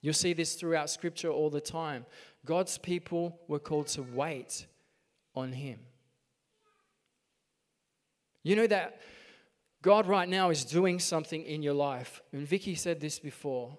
You'll 0.00 0.14
see 0.14 0.32
this 0.32 0.54
throughout 0.54 0.88
scripture 0.88 1.28
all 1.28 1.50
the 1.50 1.60
time. 1.60 2.06
God's 2.46 2.78
people 2.78 3.38
were 3.48 3.58
called 3.58 3.88
to 3.88 4.02
wait 4.02 4.66
on 5.34 5.52
him. 5.52 5.78
You 8.42 8.56
know 8.56 8.66
that 8.66 9.02
God 9.82 10.06
right 10.06 10.28
now 10.28 10.48
is 10.48 10.64
doing 10.64 10.98
something 11.00 11.42
in 11.42 11.62
your 11.62 11.74
life. 11.74 12.22
And 12.32 12.48
Vicky 12.48 12.76
said 12.76 12.98
this 12.98 13.18
before. 13.18 13.76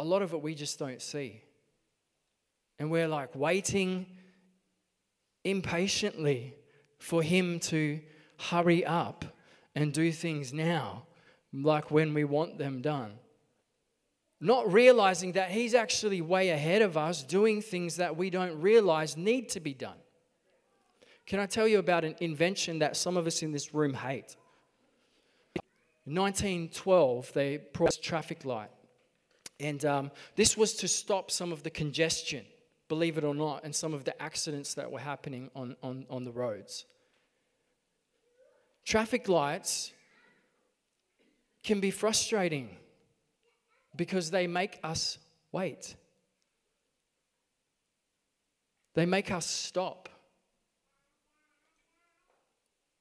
A 0.00 0.04
lot 0.04 0.22
of 0.22 0.32
it 0.32 0.42
we 0.42 0.56
just 0.56 0.80
don't 0.80 1.00
see. 1.00 1.42
And 2.80 2.90
we're 2.90 3.06
like 3.06 3.36
waiting 3.36 4.06
impatiently 5.44 6.54
for 6.98 7.22
Him 7.22 7.60
to 7.60 8.00
hurry 8.38 8.84
up 8.84 9.24
and 9.74 9.92
do 9.92 10.12
things 10.12 10.52
now, 10.52 11.04
like 11.52 11.90
when 11.90 12.14
we 12.14 12.24
want 12.24 12.58
them 12.58 12.80
done. 12.80 13.12
Not 14.40 14.72
realizing 14.72 15.32
that 15.32 15.50
He's 15.50 15.74
actually 15.74 16.20
way 16.20 16.50
ahead 16.50 16.82
of 16.82 16.96
us 16.96 17.22
doing 17.22 17.62
things 17.62 17.96
that 17.96 18.16
we 18.16 18.30
don't 18.30 18.60
realize 18.60 19.16
need 19.16 19.48
to 19.50 19.60
be 19.60 19.74
done. 19.74 19.96
Can 21.26 21.38
I 21.38 21.46
tell 21.46 21.68
you 21.68 21.78
about 21.78 22.04
an 22.04 22.16
invention 22.20 22.80
that 22.80 22.96
some 22.96 23.16
of 23.16 23.26
us 23.26 23.42
in 23.42 23.52
this 23.52 23.72
room 23.72 23.94
hate? 23.94 24.36
In 26.04 26.16
1912, 26.16 27.32
they 27.32 27.60
brought 27.72 27.96
traffic 28.02 28.44
light. 28.44 28.70
And 29.60 29.84
um, 29.84 30.10
this 30.34 30.56
was 30.56 30.74
to 30.74 30.88
stop 30.88 31.30
some 31.30 31.52
of 31.52 31.62
the 31.62 31.70
congestion 31.70 32.44
believe 32.92 33.16
it 33.16 33.24
or 33.24 33.34
not, 33.34 33.64
and 33.64 33.74
some 33.74 33.94
of 33.94 34.04
the 34.04 34.14
accidents 34.22 34.74
that 34.74 34.92
were 34.92 34.98
happening 34.98 35.50
on, 35.56 35.74
on, 35.82 36.04
on 36.10 36.24
the 36.24 36.30
roads. 36.30 36.84
Traffic 38.84 39.30
lights 39.30 39.92
can 41.64 41.80
be 41.80 41.90
frustrating 41.90 42.68
because 43.96 44.30
they 44.30 44.46
make 44.46 44.78
us 44.84 45.16
wait. 45.52 45.96
They 48.92 49.06
make 49.06 49.30
us 49.30 49.46
stop. 49.46 50.10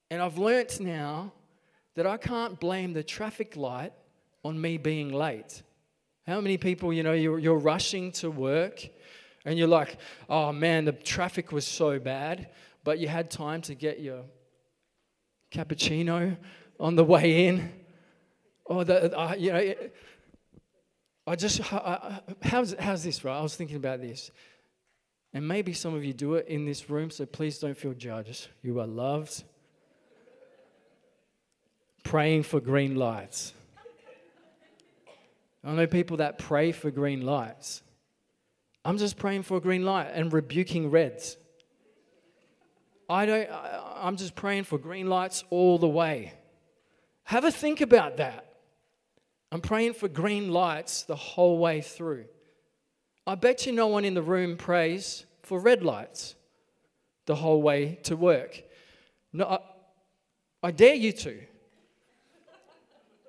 And 0.10 0.22
I've 0.22 0.38
learnt 0.38 0.80
now 0.80 1.34
that 1.96 2.08
I 2.08 2.16
can't 2.16 2.58
blame 2.62 2.94
the 2.94 3.04
traffic 3.04 3.58
light 3.58 3.92
on 4.46 4.62
me 4.62 4.78
being 4.78 5.12
late. 5.12 5.64
How 6.26 6.40
many 6.40 6.58
people, 6.58 6.94
you 6.94 7.04
know, 7.04 7.12
you're, 7.12 7.40
you're 7.40 7.60
rushing 7.60 8.14
to 8.14 8.32
work 8.32 8.88
and 9.46 9.58
you're 9.58 9.68
like, 9.68 9.98
oh 10.30 10.52
man, 10.52 10.86
the 10.86 10.92
traffic 10.92 11.52
was 11.52 11.66
so 11.66 12.00
bad, 12.00 12.50
but 12.84 13.00
you 13.00 13.08
had 13.08 13.32
time 13.32 13.62
to 13.64 13.76
get 13.76 14.00
your 14.00 14.24
cappuccino 15.52 16.38
on 16.80 16.96
the 16.96 17.04
way 17.04 17.48
in? 17.48 17.72
Or, 18.66 18.84
the, 18.86 19.18
uh, 19.18 19.36
you 19.38 19.52
know, 19.52 19.74
I 21.28 21.36
just, 21.36 21.60
how's, 21.60 22.76
how's 22.80 23.04
this, 23.04 23.24
right? 23.24 23.38
I 23.38 23.42
was 23.42 23.56
thinking 23.56 23.78
about 23.78 24.02
this. 24.02 24.32
And 25.34 25.48
maybe 25.48 25.74
some 25.74 25.94
of 25.94 26.04
you 26.04 26.14
do 26.14 26.36
it 26.36 26.48
in 26.48 26.66
this 26.66 26.90
room, 26.90 27.10
so 27.10 27.26
please 27.26 27.60
don't 27.60 27.78
feel 27.78 27.94
judged. 27.94 28.48
You 28.62 28.80
are 28.80 28.88
loved. 28.88 29.44
Praying 32.04 32.44
for 32.44 32.60
green 32.60 32.96
lights. 32.96 33.54
I 35.64 35.72
know 35.74 35.88
people 35.88 36.18
that 36.18 36.40
pray 36.40 36.72
for 36.72 36.90
green 36.92 37.22
lights. 37.22 37.84
I'm 38.84 38.98
just 38.98 39.18
praying 39.18 39.44
for 39.44 39.58
a 39.58 39.62
green 39.62 39.86
light 39.86 40.10
and 40.14 40.34
rebuking 40.34 40.90
reds. 40.90 41.38
I 43.10 43.26
don't, 43.26 43.50
I, 43.50 44.00
I'm 44.04 44.18
just 44.18 44.36
praying 44.36 44.64
for 44.64 44.78
green 44.78 45.08
lights 45.08 45.44
all 45.50 45.78
the 45.78 45.88
way. 45.88 46.34
Have 47.26 47.44
a 47.44 47.52
think 47.52 47.82
about 47.82 48.18
that. 48.18 48.48
I'm 49.52 49.62
praying 49.62 49.94
for 49.94 50.08
green 50.08 50.52
lights 50.52 51.04
the 51.04 51.16
whole 51.16 51.60
way 51.60 51.82
through. 51.82 52.26
I 53.28 53.36
bet 53.36 53.66
you 53.66 53.74
no 53.74 53.88
one 53.88 54.06
in 54.06 54.14
the 54.14 54.22
room 54.22 54.58
prays 54.58 55.26
for 55.44 55.60
red 55.60 55.84
lights 55.84 56.36
the 57.26 57.36
whole 57.36 57.62
way 57.62 58.00
to 58.04 58.16
work. 58.16 58.64
No, 59.34 59.46
I, 59.46 59.60
I 60.64 60.72
dare 60.72 60.96
you 60.96 61.12
to. 61.12 61.40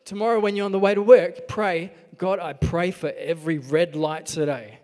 Tomorrow, 0.04 0.40
when 0.40 0.56
you're 0.56 0.64
on 0.64 0.73
the 0.73 0.78
way 0.78 0.94
to 0.94 1.02
work, 1.02 1.47
pray, 1.47 1.92
God, 2.16 2.38
I 2.38 2.54
pray 2.54 2.90
for 2.90 3.12
every 3.16 3.59
red 3.59 3.94
light 3.94 4.26
today. 4.26 4.78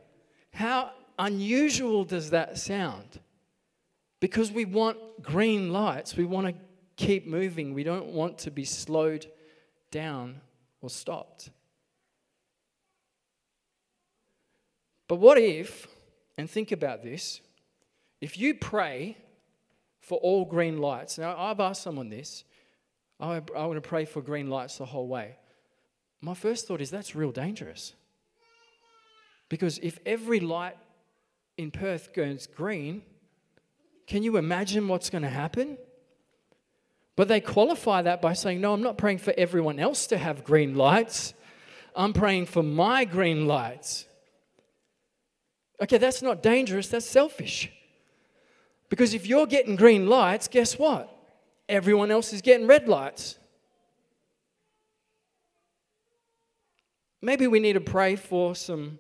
How 0.59 0.91
unusual 1.21 2.03
does 2.03 2.31
that 2.31 2.59
sound? 2.59 3.21
Because 4.19 4.51
we 4.51 4.65
want 4.65 4.99
green 5.23 5.73
lights, 5.73 6.17
we 6.17 6.25
want 6.25 6.49
to 6.49 6.55
keep 6.97 7.29
moving, 7.29 7.75
we 7.75 7.85
don't 7.85 8.07
want 8.07 8.39
to 8.39 8.51
be 8.51 8.65
slowed 8.65 9.31
down 9.93 10.41
or 10.81 10.91
stopped. 10.91 11.51
But 15.07 15.21
what 15.21 15.39
if, 15.39 15.87
and 16.37 16.51
think 16.51 16.73
about 16.73 17.05
this, 17.05 17.41
if 18.21 18.37
you 18.37 18.57
pray 18.57 19.17
for 20.01 20.19
all 20.19 20.45
green 20.45 20.79
lights, 20.79 21.19
now 21.19 21.39
I've 21.39 21.61
asked 21.61 21.83
someone 21.83 22.09
this, 22.09 22.43
I, 23.21 23.43
I 23.57 23.65
want 23.65 23.81
to 23.81 23.89
pray 23.89 24.05
for 24.05 24.21
green 24.21 24.51
lights 24.51 24.79
the 24.79 24.87
whole 24.87 25.07
way. 25.07 25.37
My 26.21 26.35
first 26.35 26.67
thought 26.67 26.81
is 26.81 26.91
that's 26.91 27.15
real 27.15 27.31
dangerous. 27.31 27.95
Because 29.49 29.79
if 29.83 29.99
every 30.05 30.41
light 30.41 30.77
in 31.57 31.71
Perth 31.71 32.13
goes 32.13 32.47
green, 32.47 33.03
can 34.07 34.23
you 34.23 34.37
imagine 34.37 34.89
what's 34.89 35.11
going 35.11 35.23
to 35.23 35.29
happen? 35.29 35.79
But 37.17 37.29
they 37.29 37.41
qualify 37.41 38.03
that 38.03 38.23
by 38.23 38.33
saying, 38.33 38.61
No, 38.61 38.73
I'm 38.73 38.83
not 38.83 38.97
praying 38.97 39.19
for 39.19 39.35
everyone 39.37 39.79
else 39.79 40.07
to 40.09 40.19
have 40.19 40.45
green 40.45 40.75
lights. 40.75 41.35
I'm 41.97 42.13
praying 42.13 42.47
for 42.47 42.63
my 42.63 43.05
green 43.05 43.47
lights. 43.47 44.07
Okay, 45.83 45.99
that's 45.99 46.23
not 46.23 46.43
dangerous, 46.43 46.89
that's 46.89 47.07
selfish. 47.07 47.71
Because 48.89 49.15
if 49.15 49.27
you're 49.27 49.47
getting 49.47 49.77
green 49.77 50.07
lights, 50.07 50.49
guess 50.49 50.79
what? 50.79 51.15
Everyone 51.69 52.11
else 52.11 52.33
is 52.33 52.41
getting 52.41 52.67
red 52.67 52.89
lights. 52.89 53.39
Maybe 57.21 57.47
we 57.47 57.61
need 57.61 57.75
to 57.75 57.81
pray 57.81 58.17
for 58.17 58.55
some 58.55 58.99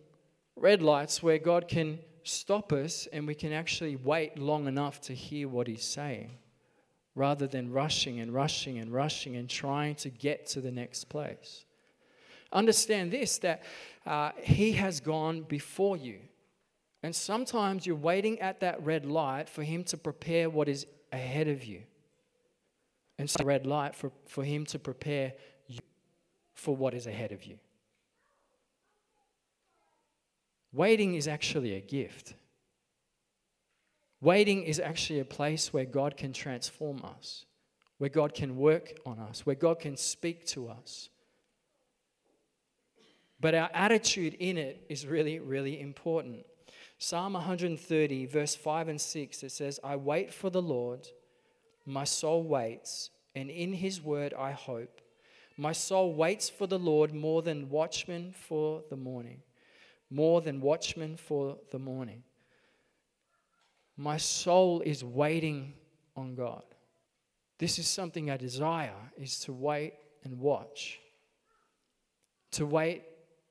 red 0.60 0.82
lights 0.82 1.22
where 1.22 1.38
God 1.38 1.68
can 1.68 1.98
stop 2.22 2.72
us 2.72 3.08
and 3.12 3.26
we 3.26 3.34
can 3.34 3.52
actually 3.52 3.96
wait 3.96 4.38
long 4.38 4.66
enough 4.66 5.00
to 5.02 5.14
hear 5.14 5.48
what 5.48 5.66
He's 5.66 5.84
saying 5.84 6.30
rather 7.14 7.46
than 7.46 7.72
rushing 7.72 8.20
and 8.20 8.32
rushing 8.32 8.78
and 8.78 8.92
rushing 8.92 9.36
and 9.36 9.48
trying 9.48 9.94
to 9.96 10.08
get 10.08 10.46
to 10.46 10.60
the 10.60 10.70
next 10.70 11.04
place. 11.04 11.64
Understand 12.52 13.10
this 13.10 13.38
that 13.38 13.62
uh, 14.06 14.30
He 14.40 14.72
has 14.72 15.00
gone 15.00 15.42
before 15.42 15.96
you. 15.96 16.20
And 17.02 17.14
sometimes 17.14 17.86
you're 17.86 17.96
waiting 17.96 18.40
at 18.40 18.60
that 18.60 18.84
red 18.84 19.06
light 19.06 19.48
for 19.48 19.62
Him 19.62 19.84
to 19.84 19.96
prepare 19.96 20.48
what 20.48 20.68
is 20.68 20.86
ahead 21.12 21.48
of 21.48 21.64
you. 21.64 21.82
And 23.18 23.28
so, 23.28 23.44
red 23.44 23.66
light 23.66 23.94
for, 23.94 24.12
for 24.26 24.44
Him 24.44 24.64
to 24.66 24.78
prepare 24.78 25.32
you 25.66 25.80
for 26.54 26.74
what 26.76 26.94
is 26.94 27.06
ahead 27.06 27.32
of 27.32 27.44
you. 27.44 27.58
Waiting 30.78 31.16
is 31.16 31.26
actually 31.26 31.74
a 31.74 31.80
gift. 31.80 32.34
Waiting 34.20 34.62
is 34.62 34.78
actually 34.78 35.18
a 35.18 35.24
place 35.24 35.72
where 35.72 35.84
God 35.84 36.16
can 36.16 36.32
transform 36.32 37.04
us, 37.04 37.46
where 37.96 38.08
God 38.08 38.32
can 38.32 38.56
work 38.56 38.92
on 39.04 39.18
us, 39.18 39.44
where 39.44 39.56
God 39.56 39.80
can 39.80 39.96
speak 39.96 40.46
to 40.46 40.68
us. 40.68 41.08
But 43.40 43.56
our 43.56 43.68
attitude 43.74 44.34
in 44.34 44.56
it 44.56 44.84
is 44.88 45.04
really, 45.04 45.40
really 45.40 45.80
important. 45.80 46.46
Psalm 46.96 47.32
130, 47.32 48.26
verse 48.26 48.54
5 48.54 48.86
and 48.86 49.00
6, 49.00 49.42
it 49.42 49.50
says, 49.50 49.80
I 49.82 49.96
wait 49.96 50.32
for 50.32 50.48
the 50.48 50.62
Lord, 50.62 51.08
my 51.86 52.04
soul 52.04 52.44
waits, 52.44 53.10
and 53.34 53.50
in 53.50 53.72
his 53.72 54.00
word 54.00 54.32
I 54.32 54.52
hope. 54.52 55.00
My 55.56 55.72
soul 55.72 56.14
waits 56.14 56.48
for 56.48 56.68
the 56.68 56.78
Lord 56.78 57.12
more 57.12 57.42
than 57.42 57.68
watchmen 57.68 58.32
for 58.32 58.84
the 58.90 58.96
morning 58.96 59.42
more 60.10 60.40
than 60.40 60.60
watchmen 60.60 61.16
for 61.16 61.58
the 61.70 61.78
morning. 61.78 62.22
My 63.96 64.16
soul 64.16 64.80
is 64.80 65.04
waiting 65.04 65.74
on 66.16 66.34
God. 66.34 66.62
This 67.58 67.78
is 67.78 67.88
something 67.88 68.30
I 68.30 68.36
desire 68.36 68.94
is 69.16 69.40
to 69.40 69.52
wait 69.52 69.94
and 70.24 70.38
watch. 70.38 71.00
To 72.52 72.64
wait 72.64 73.02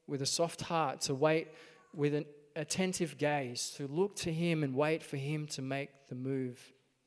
with 0.07 0.21
a 0.21 0.25
soft 0.25 0.61
heart, 0.61 1.01
to 1.01 1.13
wait 1.13 1.49
with 1.93 2.15
an 2.15 2.25
attentive 2.55 3.17
gaze, 3.17 3.73
to 3.77 3.87
look 3.87 4.15
to 4.17 4.31
him 4.31 4.63
and 4.63 4.73
wait 4.73 5.03
for 5.03 5.17
him 5.17 5.45
to 5.47 5.61
make 5.61 5.89
the 6.07 6.15
move 6.15 6.59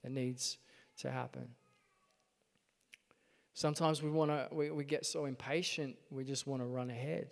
that 0.03 0.13
needs 0.13 0.59
to 0.99 1.11
happen. 1.11 1.49
Sometimes 3.55 4.03
we 4.03 4.11
want 4.11 4.31
to 4.31 4.49
we, 4.53 4.71
we 4.71 4.85
get 4.85 5.05
so 5.05 5.25
impatient, 5.25 5.97
we 6.11 6.25
just 6.25 6.47
want 6.47 6.63
to 6.63 6.67
run 6.67 6.91
ahead. 6.91 7.31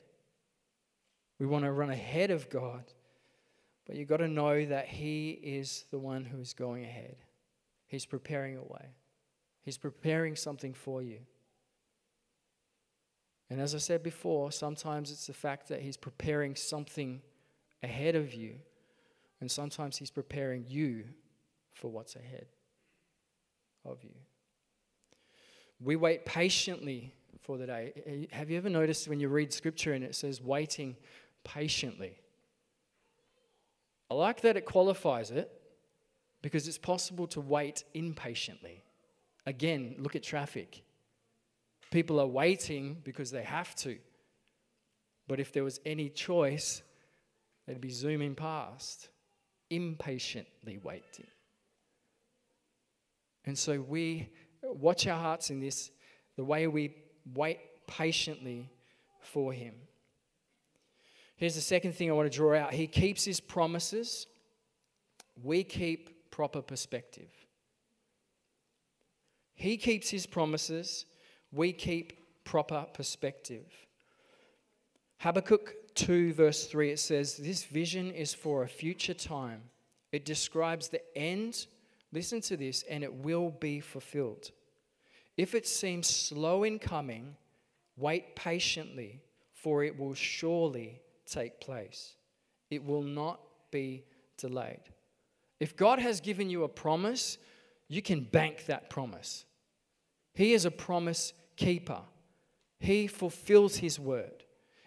We 1.38 1.46
want 1.46 1.64
to 1.64 1.72
run 1.72 1.90
ahead 1.90 2.30
of 2.30 2.50
God. 2.50 2.84
But 3.86 3.96
you've 3.96 4.08
got 4.08 4.18
to 4.18 4.28
know 4.28 4.64
that 4.66 4.86
He 4.86 5.30
is 5.30 5.86
the 5.90 5.98
one 5.98 6.24
who 6.24 6.40
is 6.40 6.52
going 6.52 6.84
ahead. 6.84 7.16
He's 7.86 8.04
preparing 8.04 8.56
a 8.56 8.62
way, 8.62 8.94
He's 9.62 9.78
preparing 9.78 10.36
something 10.36 10.74
for 10.74 11.02
you. 11.02 11.20
And 13.50 13.62
as 13.62 13.74
I 13.74 13.78
said 13.78 14.02
before, 14.02 14.52
sometimes 14.52 15.10
it's 15.10 15.26
the 15.26 15.32
fact 15.32 15.68
that 15.68 15.80
He's 15.80 15.96
preparing 15.96 16.54
something 16.54 17.22
ahead 17.82 18.14
of 18.14 18.34
you, 18.34 18.56
and 19.40 19.50
sometimes 19.50 19.96
He's 19.96 20.10
preparing 20.10 20.66
you 20.68 21.04
for 21.72 21.90
what's 21.90 22.14
ahead 22.14 22.46
of 23.86 24.04
you. 24.04 24.14
We 25.80 25.96
wait 25.96 26.26
patiently 26.26 27.14
for 27.40 27.56
the 27.56 27.66
day. 27.66 28.28
Have 28.32 28.50
you 28.50 28.58
ever 28.58 28.68
noticed 28.68 29.08
when 29.08 29.20
you 29.20 29.28
read 29.28 29.52
scripture 29.52 29.94
and 29.94 30.04
it 30.04 30.14
says 30.14 30.42
waiting 30.42 30.96
patiently. 31.44 32.18
I 34.10 34.14
like 34.14 34.40
that 34.42 34.56
it 34.56 34.64
qualifies 34.64 35.30
it 35.30 35.50
because 36.42 36.68
it's 36.68 36.78
possible 36.78 37.26
to 37.28 37.40
wait 37.40 37.84
impatiently. 37.94 38.84
Again, 39.46 39.96
look 39.98 40.16
at 40.16 40.22
traffic. 40.22 40.82
People 41.90 42.20
are 42.20 42.26
waiting 42.26 42.98
because 43.02 43.30
they 43.30 43.42
have 43.42 43.74
to. 43.76 43.98
But 45.26 45.40
if 45.40 45.52
there 45.52 45.64
was 45.64 45.80
any 45.84 46.08
choice, 46.08 46.82
they'd 47.66 47.80
be 47.80 47.90
zooming 47.90 48.34
past, 48.34 49.08
impatiently 49.70 50.78
waiting. 50.78 51.26
And 53.44 53.56
so 53.56 53.80
we 53.80 54.28
watch 54.62 55.06
our 55.06 55.18
hearts 55.18 55.50
in 55.50 55.60
this, 55.60 55.90
the 56.36 56.44
way 56.44 56.66
we 56.66 56.94
wait 57.34 57.58
patiently 57.86 58.70
for 59.20 59.52
Him. 59.52 59.74
Here's 61.38 61.54
the 61.54 61.60
second 61.60 61.92
thing 61.92 62.10
I 62.10 62.14
want 62.14 62.30
to 62.30 62.36
draw 62.36 62.58
out 62.58 62.74
He 62.74 62.86
keeps 62.86 63.24
His 63.24 63.40
promises, 63.40 64.26
we 65.42 65.64
keep 65.64 66.30
proper 66.30 66.60
perspective. 66.60 67.30
He 69.54 69.76
keeps 69.76 70.10
His 70.10 70.26
promises, 70.26 71.06
we 71.52 71.72
keep 71.72 72.44
proper 72.44 72.86
perspective. 72.92 73.66
Habakkuk 75.18 75.94
2, 75.94 76.32
verse 76.34 76.66
3, 76.66 76.90
it 76.90 76.98
says, 76.98 77.36
This 77.36 77.64
vision 77.64 78.10
is 78.10 78.34
for 78.34 78.62
a 78.62 78.68
future 78.68 79.14
time. 79.14 79.62
It 80.10 80.24
describes 80.24 80.88
the 80.88 81.02
end, 81.16 81.66
listen 82.12 82.40
to 82.42 82.56
this, 82.56 82.84
and 82.88 83.04
it 83.04 83.12
will 83.12 83.50
be 83.50 83.80
fulfilled. 83.80 84.50
If 85.36 85.54
it 85.54 85.68
seems 85.68 86.08
slow 86.08 86.64
in 86.64 86.80
coming, 86.80 87.36
wait 87.96 88.34
patiently, 88.34 89.20
for 89.52 89.84
it 89.84 89.96
will 89.96 90.14
surely 90.14 91.00
take 91.28 91.60
place. 91.60 92.16
It 92.70 92.84
will 92.84 93.02
not 93.02 93.40
be 93.70 94.04
delayed. 94.36 94.80
If 95.60 95.76
God 95.76 95.98
has 95.98 96.20
given 96.20 96.50
you 96.50 96.64
a 96.64 96.68
promise, 96.68 97.38
you 97.88 98.02
can 98.02 98.20
bank 98.20 98.66
that 98.66 98.90
promise. 98.90 99.44
He 100.34 100.52
is 100.52 100.64
a 100.64 100.70
promise 100.70 101.32
keeper, 101.56 102.00
He 102.78 103.06
fulfills 103.06 103.76
His 103.76 103.98
word. 103.98 104.44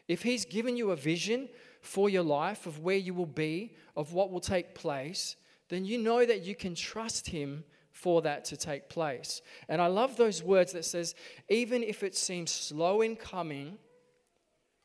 If 0.07 0.23
He's 0.23 0.45
given 0.45 0.77
you 0.77 0.91
a 0.91 0.95
vision 0.95 1.49
for 1.81 2.09
your 2.09 2.23
life 2.23 2.65
of 2.65 2.79
where 2.79 2.97
you 2.97 3.13
will 3.13 3.25
be, 3.25 3.75
of 3.95 4.13
what 4.13 4.31
will 4.31 4.39
take 4.39 4.75
place, 4.75 5.35
then 5.69 5.85
you 5.85 5.97
know 5.97 6.25
that 6.25 6.43
you 6.43 6.55
can 6.55 6.75
trust 6.75 7.29
Him 7.29 7.63
for 7.91 8.21
that 8.21 8.45
to 8.45 8.57
take 8.57 8.89
place. 8.89 9.41
And 9.67 9.81
I 9.81 9.87
love 9.87 10.15
those 10.15 10.41
words 10.41 10.71
that 10.73 10.85
says, 10.85 11.15
even 11.49 11.83
if 11.83 12.03
it 12.03 12.15
seems 12.15 12.51
slow 12.51 13.01
in 13.01 13.15
coming, 13.15 13.77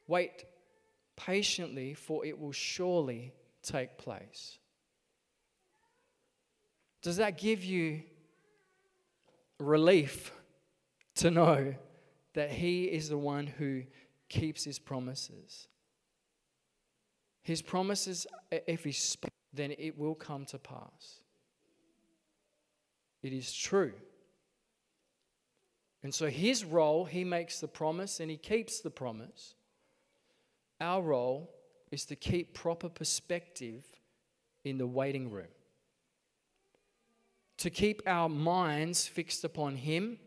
wait 0.09 0.45
patiently, 1.16 1.94
for 1.94 2.24
it 2.24 2.38
will 2.38 2.52
surely 2.52 3.33
take 3.62 3.98
place. 3.98 4.59
Does 7.02 7.16
that 7.16 7.38
give 7.38 7.64
you 7.64 8.02
relief 9.59 10.33
to 11.16 11.31
know 11.31 11.74
that 12.35 12.50
He 12.50 12.85
is 12.85 13.09
the 13.09 13.18
one 13.18 13.46
who 13.46 13.83
keeps 14.29 14.64
His 14.64 14.79
promises? 14.79 15.68
His 17.42 17.62
promises, 17.62 18.26
if 18.50 18.85
He 18.85 18.92
speaks, 18.92 19.33
then 19.52 19.72
it 19.79 19.98
will 19.98 20.14
come 20.14 20.44
to 20.46 20.59
pass. 20.59 21.20
It 23.22 23.33
is 23.33 23.52
true. 23.52 23.92
And 26.07 26.14
so 26.14 26.29
his 26.29 26.64
role, 26.64 27.05
he 27.05 27.24
makes 27.24 27.59
the 27.59 27.66
promise 27.66 28.20
and 28.20 28.31
he 28.31 28.37
keeps 28.37 28.79
the 28.79 28.90
promise. 28.90 29.56
Our 30.81 31.03
role 31.03 31.51
is 31.91 32.05
to 32.07 32.17
keep 32.17 32.55
proper 32.55 32.89
perspective 32.89 33.85
in 34.65 34.79
the 34.79 34.87
waiting 34.87 35.31
room, 35.31 35.47
to 37.59 37.71
keep 37.71 38.03
our 38.07 38.29
minds 38.29 39.07
fixed 39.07 39.45
upon 39.45 39.77
him 39.77 40.19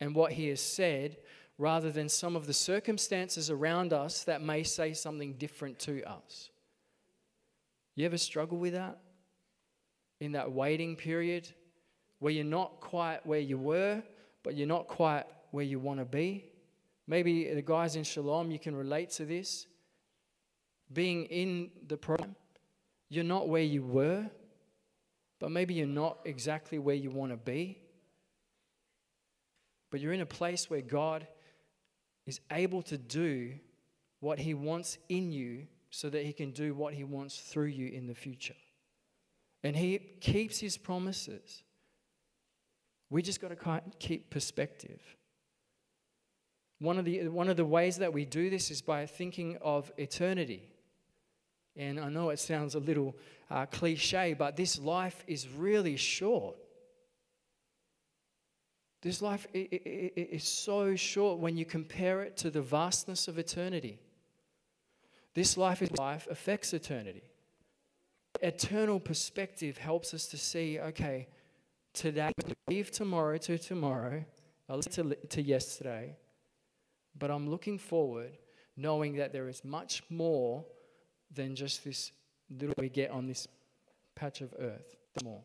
and 0.00 0.14
what 0.14 0.32
he 0.32 0.48
has 0.48 0.60
said 0.60 1.16
rather 1.58 1.90
than 1.90 2.08
some 2.08 2.34
of 2.34 2.46
the 2.46 2.52
circumstances 2.52 3.50
around 3.50 3.92
us 3.92 4.24
that 4.24 4.42
may 4.42 4.62
say 4.62 4.92
something 4.92 5.34
different 5.34 5.78
to 5.80 6.02
us. 6.04 6.50
You 7.94 8.06
ever 8.06 8.18
struggle 8.18 8.58
with 8.58 8.72
that? 8.72 8.98
In 10.20 10.32
that 10.32 10.50
waiting 10.50 10.96
period 10.96 11.48
where 12.20 12.32
you're 12.32 12.44
not 12.44 12.80
quite 12.80 13.26
where 13.26 13.40
you 13.40 13.58
were, 13.58 14.02
but 14.42 14.56
you're 14.56 14.66
not 14.66 14.86
quite 14.88 15.24
where 15.50 15.64
you 15.64 15.78
want 15.78 15.98
to 15.98 16.04
be? 16.04 16.46
Maybe 17.06 17.52
the 17.52 17.62
guys 17.62 17.96
in 17.96 18.04
Shalom, 18.04 18.50
you 18.50 18.58
can 18.58 18.74
relate 18.74 19.10
to 19.10 19.24
this. 19.24 19.66
Being 20.92 21.24
in 21.26 21.70
the 21.86 21.96
program, 21.96 22.36
you're 23.08 23.24
not 23.24 23.48
where 23.48 23.62
you 23.62 23.82
were, 23.82 24.28
but 25.38 25.50
maybe 25.50 25.74
you're 25.74 25.86
not 25.86 26.18
exactly 26.24 26.78
where 26.78 26.94
you 26.94 27.10
want 27.10 27.32
to 27.32 27.36
be. 27.36 27.78
But 29.90 30.00
you're 30.00 30.12
in 30.12 30.20
a 30.20 30.26
place 30.26 30.70
where 30.70 30.80
God 30.80 31.26
is 32.26 32.40
able 32.50 32.82
to 32.82 32.96
do 32.96 33.54
what 34.20 34.38
He 34.38 34.54
wants 34.54 34.98
in 35.08 35.32
you 35.32 35.66
so 35.90 36.08
that 36.08 36.24
He 36.24 36.32
can 36.32 36.52
do 36.52 36.74
what 36.74 36.94
He 36.94 37.04
wants 37.04 37.38
through 37.38 37.66
you 37.66 37.88
in 37.88 38.06
the 38.06 38.14
future. 38.14 38.54
And 39.62 39.76
He 39.76 39.98
keeps 39.98 40.58
His 40.60 40.78
promises. 40.78 41.62
We 43.10 43.20
just 43.20 43.40
got 43.40 43.48
to 43.48 43.82
keep 43.98 44.30
perspective. 44.30 45.00
One 46.78 46.98
of, 46.98 47.04
the, 47.04 47.28
one 47.28 47.48
of 47.48 47.56
the 47.56 47.64
ways 47.64 47.98
that 47.98 48.12
we 48.12 48.24
do 48.24 48.48
this 48.48 48.70
is 48.70 48.80
by 48.80 49.06
thinking 49.06 49.58
of 49.60 49.92
eternity. 49.98 50.71
And 51.76 51.98
I 51.98 52.08
know 52.08 52.30
it 52.30 52.38
sounds 52.38 52.74
a 52.74 52.78
little 52.78 53.16
uh, 53.50 53.66
cliche, 53.66 54.34
but 54.34 54.56
this 54.56 54.78
life 54.78 55.24
is 55.26 55.48
really 55.48 55.96
short. 55.96 56.56
This 59.00 59.20
life 59.20 59.46
is 59.52 60.44
so 60.44 60.94
short 60.94 61.40
when 61.40 61.56
you 61.56 61.64
compare 61.64 62.22
it 62.22 62.36
to 62.38 62.50
the 62.50 62.62
vastness 62.62 63.26
of 63.26 63.38
eternity. 63.38 63.98
This 65.34 65.56
life 65.56 65.82
is 65.82 65.90
life 65.92 66.28
affects 66.30 66.72
eternity. 66.72 67.24
Eternal 68.42 69.00
perspective 69.00 69.78
helps 69.78 70.14
us 70.14 70.26
to 70.26 70.36
see, 70.36 70.78
okay, 70.78 71.26
today, 71.92 72.32
leave 72.68 72.90
tomorrow 72.90 73.38
to 73.38 73.58
tomorrow, 73.58 74.24
to 75.28 75.42
yesterday, 75.42 76.16
but 77.18 77.30
I'm 77.30 77.48
looking 77.48 77.78
forward 77.78 78.38
knowing 78.76 79.16
that 79.16 79.32
there 79.32 79.48
is 79.48 79.64
much 79.64 80.02
more 80.08 80.64
than 81.34 81.54
just 81.54 81.84
this 81.84 82.12
little 82.50 82.74
we 82.78 82.88
get 82.88 83.10
on 83.10 83.26
this 83.26 83.48
patch 84.14 84.40
of 84.40 84.54
earth. 84.58 84.96
the 85.14 85.24
More. 85.24 85.42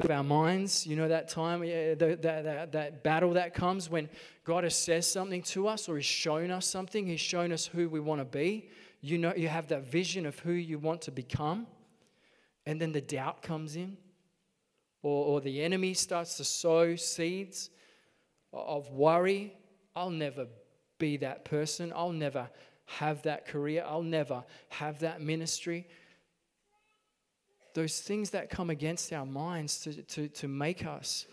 Of 0.00 0.10
our 0.10 0.24
minds, 0.24 0.86
you 0.86 0.96
know, 0.96 1.06
that 1.08 1.28
time, 1.28 1.62
yeah, 1.62 1.94
that, 1.94 2.22
that, 2.22 2.72
that 2.72 3.04
battle 3.04 3.34
that 3.34 3.54
comes 3.54 3.88
when 3.88 4.08
God 4.44 4.64
has 4.64 4.74
said 4.74 5.04
something 5.04 5.42
to 5.42 5.68
us 5.68 5.88
or 5.88 5.96
He's 5.96 6.06
shown 6.06 6.50
us 6.50 6.66
something, 6.66 7.06
He's 7.06 7.20
shown 7.20 7.52
us 7.52 7.66
who 7.66 7.88
we 7.88 8.00
want 8.00 8.20
to 8.20 8.24
be. 8.24 8.68
You 9.00 9.18
know, 9.18 9.32
you 9.36 9.48
have 9.48 9.68
that 9.68 9.84
vision 9.84 10.26
of 10.26 10.38
who 10.40 10.52
you 10.52 10.78
want 10.78 11.02
to 11.02 11.10
become, 11.10 11.66
and 12.66 12.80
then 12.80 12.92
the 12.92 13.00
doubt 13.00 13.42
comes 13.42 13.76
in, 13.76 13.96
or, 15.02 15.26
or 15.26 15.40
the 15.40 15.62
enemy 15.62 15.94
starts 15.94 16.36
to 16.38 16.44
sow 16.44 16.96
seeds 16.96 17.70
of 18.52 18.90
worry. 18.90 19.54
I'll 19.94 20.10
never 20.10 20.46
be 20.98 21.16
that 21.18 21.44
person. 21.44 21.92
I'll 21.94 22.12
never 22.12 22.48
have 22.98 23.22
that 23.22 23.46
career. 23.46 23.84
I'll 23.86 24.02
never 24.02 24.44
have 24.68 25.00
that 25.00 25.20
ministry. 25.20 25.86
Those 27.74 28.00
things 28.00 28.30
that 28.30 28.50
come 28.50 28.70
against 28.70 29.12
our 29.12 29.24
minds 29.24 29.80
to, 29.80 30.02
to, 30.02 30.28
to 30.28 30.48
make 30.48 30.84
us 30.84 31.26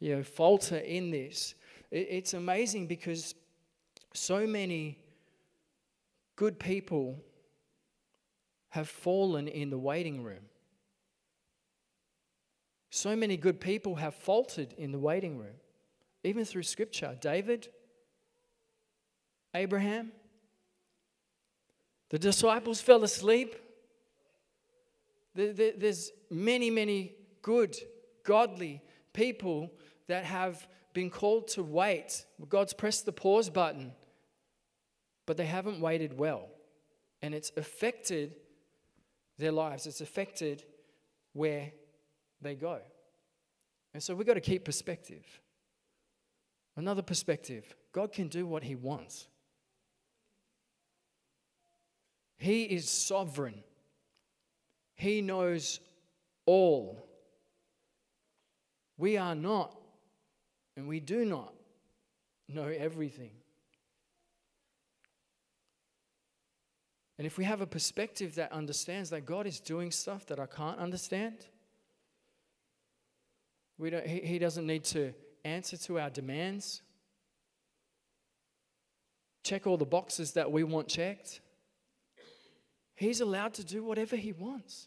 you 0.00 0.16
know, 0.16 0.22
falter 0.22 0.78
in 0.78 1.10
this. 1.10 1.54
It, 1.90 2.08
it's 2.10 2.34
amazing 2.34 2.86
because 2.86 3.34
so 4.14 4.46
many 4.46 4.98
good 6.36 6.58
people 6.58 7.22
have 8.70 8.88
fallen 8.88 9.46
in 9.46 9.70
the 9.70 9.78
waiting 9.78 10.22
room. 10.22 10.44
So 12.90 13.14
many 13.14 13.36
good 13.36 13.60
people 13.60 13.94
have 13.96 14.14
faltered 14.14 14.72
in 14.76 14.90
the 14.90 14.98
waiting 14.98 15.38
room, 15.38 15.54
even 16.24 16.44
through 16.44 16.64
scripture. 16.64 17.16
David, 17.20 17.68
Abraham, 19.54 20.10
the 22.10 22.18
disciples 22.18 22.80
fell 22.80 23.02
asleep. 23.04 23.56
There's 25.34 26.10
many, 26.30 26.70
many 26.70 27.14
good, 27.40 27.76
godly 28.24 28.82
people 29.12 29.70
that 30.08 30.24
have 30.24 30.66
been 30.92 31.08
called 31.08 31.48
to 31.48 31.62
wait. 31.62 32.24
God's 32.48 32.72
pressed 32.72 33.06
the 33.06 33.12
pause 33.12 33.48
button, 33.48 33.92
but 35.24 35.36
they 35.36 35.46
haven't 35.46 35.80
waited 35.80 36.18
well. 36.18 36.48
And 37.22 37.34
it's 37.34 37.52
affected 37.56 38.34
their 39.38 39.52
lives, 39.52 39.86
it's 39.86 40.00
affected 40.00 40.64
where 41.32 41.72
they 42.42 42.54
go. 42.54 42.80
And 43.94 44.02
so 44.02 44.14
we've 44.14 44.26
got 44.26 44.34
to 44.34 44.40
keep 44.40 44.64
perspective. 44.64 45.24
Another 46.76 47.02
perspective 47.02 47.74
God 47.92 48.12
can 48.12 48.28
do 48.28 48.46
what 48.46 48.64
He 48.64 48.74
wants, 48.74 49.28
He 52.40 52.62
is 52.62 52.88
sovereign, 52.88 53.62
He 54.94 55.20
knows 55.20 55.78
all. 56.46 57.06
We 58.96 59.18
are 59.18 59.34
not, 59.34 59.78
and 60.76 60.88
we 60.88 61.00
do 61.00 61.24
not 61.24 61.54
know 62.48 62.66
everything. 62.66 63.32
And 67.18 67.26
if 67.26 67.36
we 67.36 67.44
have 67.44 67.60
a 67.60 67.66
perspective 67.66 68.34
that 68.36 68.52
understands 68.52 69.10
that 69.10 69.26
God 69.26 69.46
is 69.46 69.60
doing 69.60 69.90
stuff 69.90 70.24
that 70.26 70.40
I 70.40 70.46
can't 70.46 70.78
understand, 70.78 71.46
we 73.76 73.90
don't, 73.90 74.06
he, 74.06 74.20
he 74.20 74.38
doesn't 74.38 74.66
need 74.66 74.84
to 74.84 75.12
answer 75.44 75.76
to 75.76 75.98
our 75.98 76.08
demands, 76.08 76.80
check 79.42 79.66
all 79.66 79.76
the 79.76 79.84
boxes 79.84 80.32
that 80.32 80.50
we 80.50 80.64
want 80.64 80.88
checked. 80.88 81.40
He's 83.00 83.22
allowed 83.22 83.54
to 83.54 83.64
do 83.64 83.82
whatever 83.82 84.14
he 84.14 84.32
wants. 84.32 84.86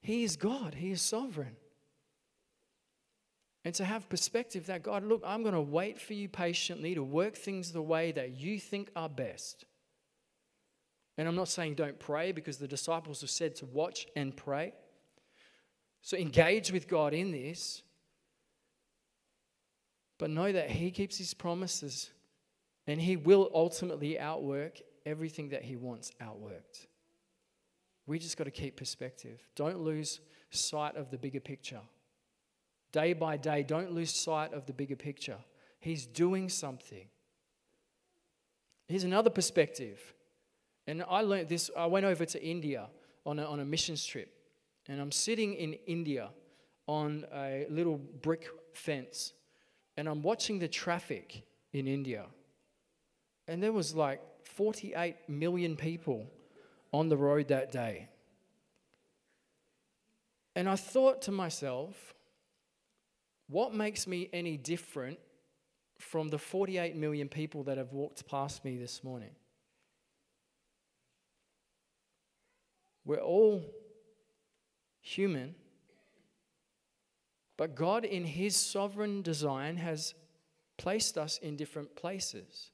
He 0.00 0.22
is 0.22 0.36
God, 0.36 0.74
He 0.74 0.92
is 0.92 1.02
sovereign. 1.02 1.56
And 3.64 3.74
to 3.74 3.84
have 3.84 4.08
perspective 4.08 4.66
that 4.66 4.84
God, 4.84 5.02
look, 5.02 5.24
I'm 5.26 5.42
going 5.42 5.56
to 5.56 5.60
wait 5.60 6.00
for 6.00 6.12
you 6.12 6.28
patiently 6.28 6.94
to 6.94 7.02
work 7.02 7.34
things 7.34 7.72
the 7.72 7.82
way 7.82 8.12
that 8.12 8.36
you 8.38 8.60
think 8.60 8.92
are 8.94 9.08
best. 9.08 9.64
And 11.18 11.26
I'm 11.26 11.34
not 11.34 11.48
saying 11.48 11.74
don't 11.74 11.98
pray 11.98 12.30
because 12.30 12.58
the 12.58 12.68
disciples 12.68 13.22
have 13.22 13.30
said 13.30 13.56
to 13.56 13.66
watch 13.66 14.06
and 14.14 14.36
pray. 14.36 14.72
So 16.02 16.16
engage 16.16 16.70
with 16.70 16.86
God 16.86 17.12
in 17.12 17.32
this. 17.32 17.82
But 20.16 20.30
know 20.30 20.52
that 20.52 20.70
He 20.70 20.92
keeps 20.92 21.18
His 21.18 21.34
promises 21.34 22.10
and 22.86 23.00
He 23.00 23.16
will 23.16 23.50
ultimately 23.52 24.16
outwork 24.16 24.80
everything 25.04 25.48
that 25.48 25.62
He 25.62 25.74
wants 25.74 26.12
outworked. 26.22 26.86
We 28.06 28.18
just 28.18 28.36
got 28.36 28.44
to 28.44 28.50
keep 28.50 28.76
perspective. 28.76 29.40
Don't 29.56 29.80
lose 29.80 30.20
sight 30.50 30.96
of 30.96 31.10
the 31.10 31.18
bigger 31.18 31.40
picture. 31.40 31.80
Day 32.92 33.12
by 33.12 33.36
day, 33.36 33.62
don't 33.62 33.92
lose 33.92 34.14
sight 34.14 34.52
of 34.52 34.66
the 34.66 34.72
bigger 34.72 34.96
picture. 34.96 35.38
He's 35.80 36.06
doing 36.06 36.48
something. 36.48 37.08
Here's 38.86 39.04
another 39.04 39.30
perspective. 39.30 40.14
And 40.86 41.04
I 41.08 41.22
learned 41.22 41.48
this, 41.48 41.70
I 41.76 41.86
went 41.86 42.06
over 42.06 42.24
to 42.24 42.42
India 42.42 42.88
on 43.24 43.40
a, 43.40 43.44
on 43.44 43.60
a 43.60 43.64
missions 43.64 44.06
trip. 44.06 44.32
And 44.88 45.00
I'm 45.00 45.10
sitting 45.10 45.54
in 45.54 45.74
India 45.86 46.30
on 46.86 47.26
a 47.34 47.66
little 47.68 47.98
brick 47.98 48.46
fence. 48.72 49.32
And 49.96 50.08
I'm 50.08 50.22
watching 50.22 50.60
the 50.60 50.68
traffic 50.68 51.42
in 51.72 51.88
India. 51.88 52.26
And 53.48 53.60
there 53.60 53.72
was 53.72 53.94
like 53.94 54.20
48 54.44 55.16
million 55.28 55.76
people 55.76 56.26
on 56.96 57.10
the 57.10 57.16
road 57.16 57.48
that 57.48 57.70
day. 57.70 58.08
And 60.54 60.66
I 60.66 60.76
thought 60.76 61.20
to 61.22 61.32
myself, 61.32 62.14
what 63.48 63.74
makes 63.74 64.06
me 64.06 64.30
any 64.32 64.56
different 64.56 65.18
from 65.98 66.28
the 66.28 66.38
48 66.38 66.96
million 66.96 67.28
people 67.28 67.64
that 67.64 67.76
have 67.76 67.92
walked 67.92 68.26
past 68.26 68.64
me 68.64 68.78
this 68.78 69.04
morning? 69.04 69.32
We're 73.04 73.18
all 73.18 73.62
human, 75.02 75.54
but 77.58 77.74
God, 77.76 78.06
in 78.06 78.24
His 78.24 78.56
sovereign 78.56 79.20
design, 79.20 79.76
has 79.76 80.14
placed 80.78 81.18
us 81.18 81.38
in 81.38 81.56
different 81.56 81.94
places. 81.94 82.70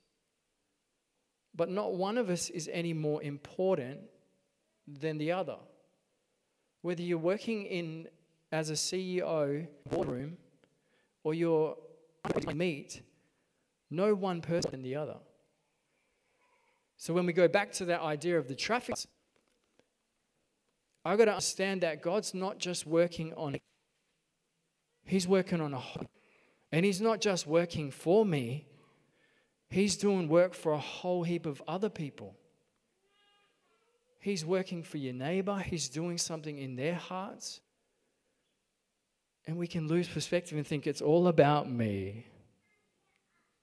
But 1.54 1.68
not 1.68 1.94
one 1.94 2.16
of 2.16 2.30
us 2.30 2.48
is 2.48 2.70
any 2.72 2.94
more 2.94 3.22
important 3.22 4.00
than 4.86 5.18
the 5.18 5.32
other. 5.32 5.56
Whether 6.82 7.02
you're 7.02 7.18
working 7.18 7.64
in 7.64 8.08
as 8.50 8.70
a 8.70 8.74
CEO 8.74 9.66
boardroom 9.88 10.36
or 11.24 11.34
you're 11.34 11.76
meet, 12.54 13.02
no 13.90 14.14
one 14.14 14.40
person 14.40 14.70
than 14.72 14.82
the 14.82 14.96
other. 14.96 15.16
So 16.96 17.12
when 17.14 17.26
we 17.26 17.32
go 17.32 17.48
back 17.48 17.72
to 17.72 17.84
that 17.86 18.00
idea 18.00 18.38
of 18.38 18.48
the 18.48 18.54
traffic, 18.54 18.96
I've 21.04 21.18
got 21.18 21.24
to 21.24 21.32
understand 21.32 21.80
that 21.80 22.00
God's 22.00 22.32
not 22.32 22.58
just 22.58 22.86
working 22.86 23.34
on 23.34 23.56
it. 23.56 23.62
He's 25.04 25.26
working 25.26 25.60
on 25.60 25.74
a 25.74 25.78
whole. 25.78 26.06
And 26.70 26.86
He's 26.86 27.00
not 27.00 27.20
just 27.20 27.46
working 27.46 27.90
for 27.90 28.24
me, 28.24 28.66
He's 29.68 29.96
doing 29.96 30.28
work 30.28 30.54
for 30.54 30.72
a 30.72 30.78
whole 30.78 31.22
heap 31.22 31.46
of 31.46 31.62
other 31.66 31.88
people. 31.88 32.36
He's 34.22 34.46
working 34.46 34.85
for 34.85 34.98
your 34.98 35.12
neighbor, 35.12 35.58
He's 35.58 35.88
doing 35.88 36.16
something 36.16 36.56
in 36.56 36.76
their 36.76 36.94
hearts. 36.94 37.61
And 39.48 39.56
we 39.56 39.66
can 39.66 39.88
lose 39.88 40.06
perspective 40.06 40.56
and 40.56 40.64
think 40.64 40.87
it's 40.87 41.02
all 41.02 41.26
about 41.26 41.68
me. 41.68 42.24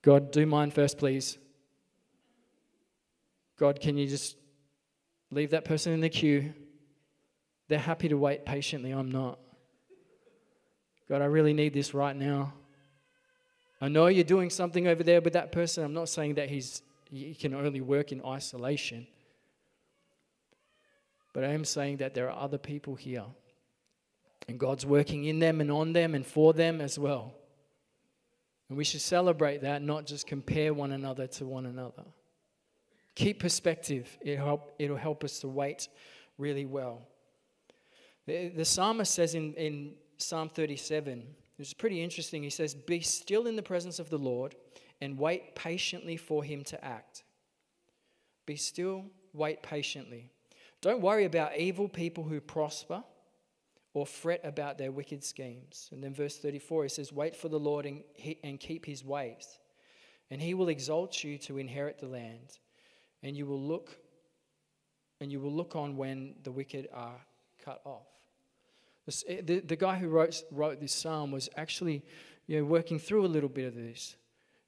God, 0.01 0.31
do 0.31 0.45
mine 0.45 0.71
first, 0.71 0.97
please. 0.97 1.37
God, 3.57 3.79
can 3.79 3.97
you 3.97 4.05
just 4.05 4.35
leave 5.31 5.51
that 5.51 5.63
person 5.63 5.93
in 5.93 6.01
the 6.01 6.09
queue? 6.09 6.53
They're 7.69 7.79
happy 7.79 8.09
to 8.09 8.17
wait 8.17 8.45
patiently. 8.45 8.91
I'm 8.91 9.09
not. 9.09 9.39
God, 11.07 11.21
I 11.21 11.25
really 11.25 11.53
need 11.53 11.73
this 11.73 11.93
right 11.93 12.15
now. 12.15 12.53
I 13.79 13.87
know 13.87 14.07
you're 14.07 14.25
doing 14.25 14.49
something 14.49 14.87
over 14.87 15.03
there 15.03 15.21
with 15.21 15.33
that 15.33 15.53
person. 15.53 15.85
I'm 15.85 15.93
not 15.93 16.09
saying 16.09 16.33
that 16.33 16.49
he's, 16.49 16.81
he 17.09 17.33
can 17.33 17.53
only 17.53 17.79
work 17.79 18.11
in 18.11 18.21
isolation. 18.25 19.07
But 21.33 21.43
I 21.43 21.49
am 21.49 21.65
saying 21.65 21.97
that 21.97 22.13
there 22.13 22.29
are 22.29 22.43
other 22.43 22.57
people 22.57 22.95
here. 22.95 23.25
And 24.47 24.59
God's 24.59 24.85
working 24.85 25.25
in 25.25 25.39
them 25.39 25.61
and 25.61 25.71
on 25.71 25.93
them 25.93 26.15
and 26.15 26.25
for 26.25 26.53
them 26.53 26.81
as 26.81 26.97
well. 26.97 27.35
And 28.67 28.77
we 28.77 28.83
should 28.83 29.01
celebrate 29.01 29.61
that, 29.61 29.81
not 29.81 30.05
just 30.05 30.27
compare 30.27 30.73
one 30.73 30.91
another 30.91 31.27
to 31.27 31.45
one 31.45 31.65
another. 31.65 32.03
Keep 33.15 33.39
perspective, 33.39 34.17
it'll 34.21 34.45
help, 34.45 34.73
it'll 34.79 34.95
help 34.95 35.23
us 35.23 35.39
to 35.39 35.47
wait 35.47 35.87
really 36.37 36.65
well. 36.65 37.01
The, 38.25 38.49
the 38.49 38.65
psalmist 38.65 39.13
says 39.13 39.35
in, 39.35 39.53
in 39.55 39.93
Psalm 40.17 40.49
37, 40.49 41.23
it's 41.57 41.73
pretty 41.73 42.01
interesting. 42.01 42.43
He 42.43 42.49
says, 42.49 42.73
Be 42.73 43.01
still 43.01 43.47
in 43.47 43.55
the 43.55 43.63
presence 43.63 43.99
of 43.99 44.09
the 44.09 44.17
Lord 44.17 44.55
and 45.01 45.17
wait 45.17 45.55
patiently 45.55 46.15
for 46.15 46.43
him 46.43 46.63
to 46.65 46.83
act. 46.85 47.23
Be 48.45 48.55
still, 48.55 49.05
wait 49.33 49.61
patiently. 49.61 50.31
Don't 50.81 51.01
worry 51.01 51.25
about 51.25 51.57
evil 51.57 51.89
people 51.89 52.23
who 52.23 52.39
prosper 52.39 53.03
or 53.93 54.05
fret 54.05 54.41
about 54.43 54.77
their 54.77 54.91
wicked 54.91 55.23
schemes. 55.23 55.89
And 55.91 56.03
then 56.03 56.13
verse 56.13 56.37
34, 56.37 56.83
he 56.83 56.89
says, 56.89 57.11
Wait 57.11 57.35
for 57.35 57.49
the 57.49 57.59
Lord 57.59 57.85
and, 57.85 58.59
keep 58.59 58.85
his 58.85 59.03
ways, 59.03 59.59
and 60.29 60.41
he 60.41 60.53
will 60.53 60.69
exalt 60.69 61.23
you 61.23 61.37
to 61.39 61.57
inherit 61.57 61.99
the 61.99 62.07
land, 62.07 62.59
and 63.23 63.35
you 63.35 63.45
will 63.45 63.61
look 63.61 63.97
and 65.21 65.31
you 65.31 65.41
will 65.41 65.51
look 65.51 65.75
on 65.75 65.97
when 65.97 66.35
the 66.43 66.51
wicked 66.51 66.87
are 66.93 67.19
cut 67.63 67.81
off. 67.83 68.07
Eh, 69.27 69.41
the, 69.43 69.59
the 69.59 69.75
guy 69.75 69.97
who 69.97 70.07
wrote, 70.07 70.41
wrote 70.51 70.79
this 70.79 70.93
psalm 70.93 71.31
was 71.31 71.49
actually 71.57 72.03
you 72.47 72.59
know, 72.59 72.65
working 72.65 72.99
through 72.99 73.25
a 73.25 73.27
little 73.27 73.49
bit 73.49 73.65
of 73.65 73.75
this. 73.75 74.15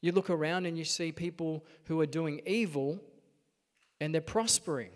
You 0.02 0.12
look 0.12 0.30
around 0.30 0.66
and 0.66 0.78
you 0.78 0.84
see 0.84 1.12
people 1.12 1.64
who 1.86 2.02
are 2.02 2.06
doing 2.06 2.42
evil 2.46 3.00
and 4.00 4.14
they're 4.14 4.22
prospering. 4.22 4.92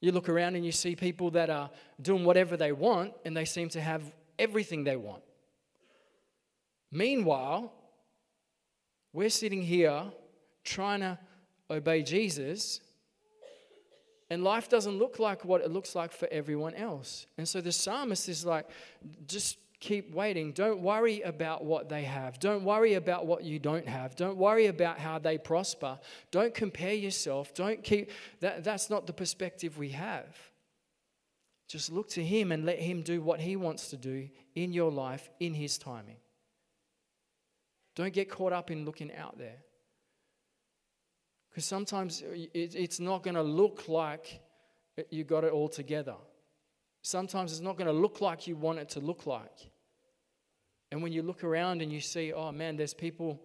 You 0.00 0.12
look 0.12 0.28
around 0.28 0.56
and 0.56 0.64
you 0.64 0.72
see 0.72 0.94
people 0.94 1.30
that 1.32 1.50
are 1.50 1.70
doing 2.00 2.24
whatever 2.24 2.56
they 2.56 2.72
want 2.72 3.12
and 3.24 3.36
they 3.36 3.44
seem 3.44 3.68
to 3.70 3.80
have 3.80 4.02
everything 4.38 4.84
they 4.84 4.96
want. 4.96 5.22
Meanwhile, 6.92 7.72
we're 9.12 9.30
sitting 9.30 9.62
here 9.62 10.04
trying 10.64 11.00
to 11.00 11.18
obey 11.70 12.02
Jesus 12.02 12.80
and 14.28 14.42
life 14.42 14.68
doesn't 14.68 14.98
look 14.98 15.18
like 15.18 15.44
what 15.44 15.60
it 15.60 15.70
looks 15.70 15.94
like 15.94 16.12
for 16.12 16.26
everyone 16.32 16.74
else. 16.74 17.26
And 17.38 17.48
so 17.48 17.60
the 17.60 17.70
psalmist 17.70 18.28
is 18.28 18.44
like, 18.44 18.68
just 19.26 19.58
keep 19.86 20.12
waiting. 20.12 20.52
Don't 20.52 20.80
worry 20.80 21.22
about 21.22 21.64
what 21.64 21.88
they 21.88 22.02
have. 22.02 22.40
Don't 22.40 22.64
worry 22.64 22.94
about 22.94 23.26
what 23.26 23.44
you 23.44 23.58
don't 23.58 23.86
have. 23.86 24.16
Don't 24.16 24.36
worry 24.36 24.66
about 24.66 24.98
how 24.98 25.18
they 25.18 25.38
prosper. 25.38 25.98
Don't 26.32 26.52
compare 26.52 26.94
yourself. 26.94 27.54
Don't 27.54 27.82
keep 27.82 28.10
that 28.40 28.64
that's 28.64 28.90
not 28.90 29.06
the 29.06 29.12
perspective 29.12 29.78
we 29.78 29.90
have. 29.90 30.26
Just 31.68 31.92
look 31.92 32.08
to 32.10 32.22
him 32.22 32.52
and 32.52 32.64
let 32.64 32.80
him 32.80 33.02
do 33.02 33.20
what 33.20 33.40
he 33.40 33.56
wants 33.56 33.88
to 33.90 33.96
do 33.96 34.28
in 34.54 34.72
your 34.72 34.90
life 34.90 35.30
in 35.38 35.54
his 35.54 35.78
timing. 35.78 36.16
Don't 37.94 38.12
get 38.12 38.28
caught 38.28 38.52
up 38.52 38.70
in 38.70 38.84
looking 38.84 39.12
out 39.14 39.38
there. 39.38 39.58
Because 41.50 41.64
sometimes 41.64 42.22
it's 42.52 43.00
not 43.00 43.22
going 43.22 43.34
to 43.34 43.42
look 43.42 43.88
like 43.88 44.40
you 45.10 45.24
got 45.24 45.44
it 45.44 45.52
all 45.52 45.68
together. 45.68 46.16
Sometimes 47.02 47.52
it's 47.52 47.62
not 47.62 47.76
going 47.76 47.86
to 47.86 47.92
look 47.92 48.20
like 48.20 48.46
you 48.46 48.56
want 48.56 48.78
it 48.78 48.88
to 48.90 49.00
look 49.00 49.26
like. 49.26 49.70
And 50.96 51.02
when 51.02 51.12
you 51.12 51.20
look 51.20 51.44
around 51.44 51.82
and 51.82 51.92
you 51.92 52.00
see, 52.00 52.32
oh 52.32 52.52
man, 52.52 52.78
there's 52.78 52.94
people 52.94 53.42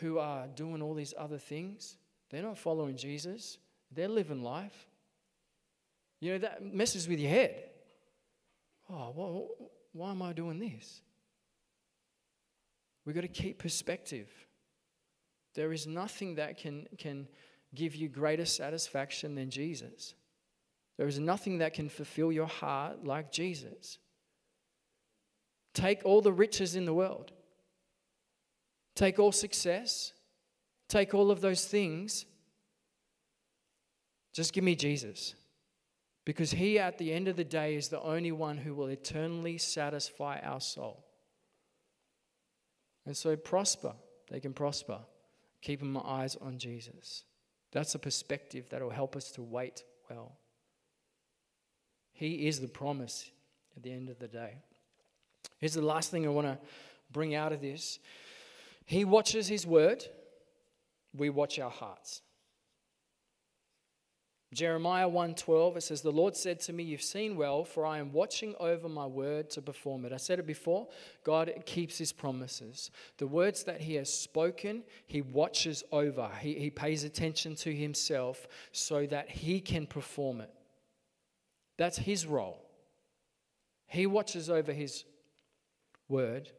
who 0.00 0.18
are 0.18 0.48
doing 0.48 0.82
all 0.82 0.92
these 0.92 1.14
other 1.16 1.38
things, 1.38 1.96
they're 2.30 2.42
not 2.42 2.58
following 2.58 2.96
Jesus, 2.96 3.58
they're 3.92 4.08
living 4.08 4.42
life. 4.42 4.88
You 6.18 6.32
know, 6.32 6.38
that 6.38 6.64
messes 6.64 7.06
with 7.06 7.20
your 7.20 7.30
head. 7.30 7.62
Oh, 8.90 9.12
well, 9.14 9.48
why 9.92 10.10
am 10.10 10.20
I 10.20 10.32
doing 10.32 10.58
this? 10.58 11.00
We've 13.04 13.14
got 13.14 13.20
to 13.20 13.28
keep 13.28 13.60
perspective. 13.60 14.28
There 15.54 15.72
is 15.72 15.86
nothing 15.86 16.34
that 16.34 16.58
can, 16.58 16.88
can 16.98 17.28
give 17.72 17.94
you 17.94 18.08
greater 18.08 18.46
satisfaction 18.46 19.36
than 19.36 19.48
Jesus. 19.48 20.16
There 20.96 21.06
is 21.06 21.20
nothing 21.20 21.58
that 21.58 21.72
can 21.72 21.88
fulfill 21.88 22.32
your 22.32 22.48
heart 22.48 23.04
like 23.04 23.30
Jesus. 23.30 23.98
Take 25.74 26.04
all 26.04 26.20
the 26.20 26.32
riches 26.32 26.74
in 26.74 26.84
the 26.84 26.94
world, 26.94 27.32
take 28.94 29.18
all 29.18 29.32
success, 29.32 30.12
take 30.88 31.14
all 31.14 31.30
of 31.30 31.40
those 31.40 31.64
things. 31.64 32.26
Just 34.32 34.52
give 34.52 34.64
me 34.64 34.74
Jesus. 34.74 35.34
Because 36.24 36.52
He, 36.52 36.78
at 36.78 36.98
the 36.98 37.12
end 37.12 37.28
of 37.28 37.36
the 37.36 37.44
day, 37.44 37.76
is 37.76 37.88
the 37.88 38.00
only 38.02 38.32
one 38.32 38.58
who 38.58 38.74
will 38.74 38.88
eternally 38.88 39.58
satisfy 39.58 40.38
our 40.40 40.60
soul. 40.60 41.04
And 43.06 43.16
so, 43.16 43.36
prosper. 43.36 43.94
They 44.30 44.38
can 44.38 44.52
prosper 44.52 44.98
keeping 45.60 45.92
my 45.92 46.02
eyes 46.04 46.36
on 46.36 46.58
Jesus. 46.58 47.24
That's 47.72 47.94
a 47.94 47.98
perspective 47.98 48.68
that 48.70 48.82
will 48.82 48.90
help 48.90 49.16
us 49.16 49.30
to 49.32 49.42
wait 49.42 49.82
well. 50.08 50.38
He 52.12 52.46
is 52.46 52.60
the 52.60 52.68
promise 52.68 53.30
at 53.76 53.82
the 53.82 53.92
end 53.92 54.08
of 54.08 54.18
the 54.18 54.28
day. 54.28 54.58
Here's 55.58 55.74
the 55.74 55.82
last 55.82 56.10
thing 56.10 56.26
I 56.26 56.30
want 56.30 56.46
to 56.46 56.58
bring 57.12 57.34
out 57.34 57.52
of 57.52 57.60
this 57.60 57.98
He 58.86 59.04
watches 59.04 59.48
His 59.48 59.66
word, 59.66 60.04
we 61.14 61.30
watch 61.30 61.58
our 61.58 61.70
hearts. 61.70 62.22
Jeremiah 64.52 65.08
1:12 65.08 65.76
it 65.76 65.80
says 65.82 66.02
the 66.02 66.10
Lord 66.10 66.36
said 66.36 66.58
to 66.60 66.72
me 66.72 66.82
you've 66.82 67.02
seen 67.02 67.36
well 67.36 67.64
for 67.64 67.86
I 67.86 67.98
am 67.98 68.12
watching 68.12 68.56
over 68.58 68.88
my 68.88 69.06
word 69.06 69.48
to 69.50 69.62
perform 69.62 70.04
it. 70.04 70.12
I 70.12 70.16
said 70.16 70.40
it 70.40 70.46
before, 70.46 70.88
God 71.22 71.52
keeps 71.66 71.98
his 71.98 72.12
promises. 72.12 72.90
The 73.18 73.28
words 73.28 73.62
that 73.64 73.80
he 73.80 73.94
has 73.94 74.12
spoken, 74.12 74.82
he 75.06 75.22
watches 75.22 75.84
over. 75.92 76.28
He, 76.40 76.54
he 76.54 76.68
pays 76.68 77.04
attention 77.04 77.54
to 77.56 77.72
himself 77.72 78.48
so 78.72 79.06
that 79.06 79.30
he 79.30 79.60
can 79.60 79.86
perform 79.86 80.40
it. 80.40 80.50
That's 81.76 81.98
his 81.98 82.26
role. 82.26 82.60
He 83.86 84.06
watches 84.06 84.50
over 84.50 84.72
his 84.72 85.04
word 86.10 86.50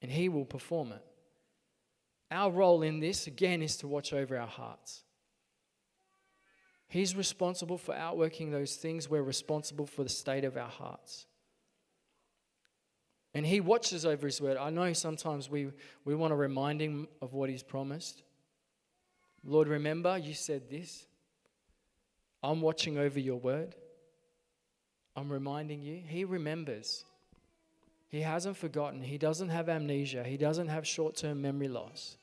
and 0.00 0.10
he 0.10 0.28
will 0.28 0.44
perform 0.44 0.92
it. 0.92 1.04
Our 2.30 2.50
role 2.50 2.82
in 2.82 3.00
this 3.00 3.26
again 3.26 3.62
is 3.62 3.76
to 3.78 3.86
watch 3.86 4.12
over 4.12 4.38
our 4.38 4.46
hearts. 4.46 5.04
He's 6.88 7.16
responsible 7.16 7.78
for 7.78 7.94
outworking 7.94 8.50
those 8.50 8.76
things. 8.76 9.08
We're 9.08 9.22
responsible 9.22 9.86
for 9.86 10.02
the 10.02 10.10
state 10.10 10.44
of 10.44 10.56
our 10.58 10.68
hearts. 10.68 11.26
And 13.34 13.46
He 13.46 13.60
watches 13.60 14.04
over 14.04 14.26
His 14.26 14.40
word. 14.40 14.58
I 14.58 14.68
know 14.68 14.92
sometimes 14.92 15.48
we, 15.48 15.70
we 16.04 16.14
want 16.14 16.32
to 16.32 16.36
remind 16.36 16.80
Him 16.80 17.08
of 17.22 17.32
what 17.32 17.48
He's 17.48 17.62
promised. 17.62 18.22
Lord, 19.44 19.68
remember 19.68 20.18
you 20.18 20.34
said 20.34 20.68
this. 20.68 21.06
I'm 22.42 22.60
watching 22.60 22.98
over 22.98 23.18
your 23.18 23.40
word. 23.40 23.74
I'm 25.16 25.30
reminding 25.32 25.80
you. 25.80 26.02
He 26.06 26.24
remembers. 26.24 27.04
He 28.12 28.20
hasn't 28.20 28.58
forgotten. 28.58 29.00
He 29.00 29.16
doesn't 29.16 29.48
have 29.48 29.70
amnesia. 29.70 30.22
He 30.22 30.36
doesn't 30.36 30.68
have 30.68 30.86
short 30.86 31.16
term 31.16 31.40
memory 31.40 31.68
loss. 31.68 32.18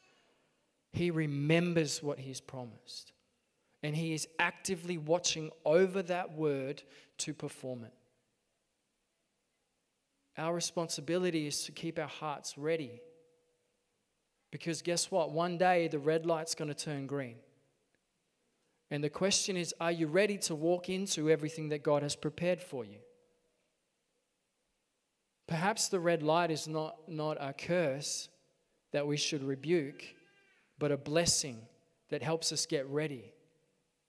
He 0.93 1.09
remembers 1.09 2.03
what 2.03 2.19
He's 2.19 2.39
promised 2.39 3.11
and 3.81 3.95
He 3.95 4.13
is 4.13 4.27
actively 4.37 4.99
watching 4.99 5.49
over 5.65 6.03
that 6.03 6.33
word 6.33 6.83
to 7.17 7.33
perform 7.33 7.85
it. 7.85 7.93
Our 10.37 10.53
responsibility 10.53 11.47
is 11.47 11.63
to 11.65 11.71
keep 11.71 11.97
our 11.97 12.07
hearts 12.07 12.55
ready. 12.55 13.01
Because 14.51 14.83
guess 14.83 15.09
what? 15.09 15.31
One 15.31 15.57
day 15.57 15.87
the 15.87 15.99
red 15.99 16.25
light's 16.27 16.53
going 16.53 16.69
to 16.69 16.75
turn 16.75 17.07
green. 17.07 17.37
And 18.91 19.03
the 19.03 19.09
question 19.09 19.57
is 19.57 19.73
are 19.81 19.91
you 19.91 20.05
ready 20.05 20.37
to 20.37 20.53
walk 20.53 20.87
into 20.87 21.31
everything 21.31 21.69
that 21.69 21.81
God 21.81 22.03
has 22.03 22.15
prepared 22.15 22.61
for 22.61 22.85
you? 22.85 22.99
Perhaps 25.49 25.89
the 25.89 25.99
red 25.99 26.23
light 26.23 26.51
is 26.51 26.67
not, 26.67 26.95
not 27.07 27.37
a 27.41 27.51
curse 27.51 28.29
that 28.93 29.05
we 29.05 29.17
should 29.17 29.43
rebuke, 29.43 30.03
but 30.77 30.91
a 30.91 30.97
blessing 30.97 31.59
that 32.09 32.23
helps 32.23 32.53
us 32.53 32.65
get 32.65 32.87
ready 32.87 33.33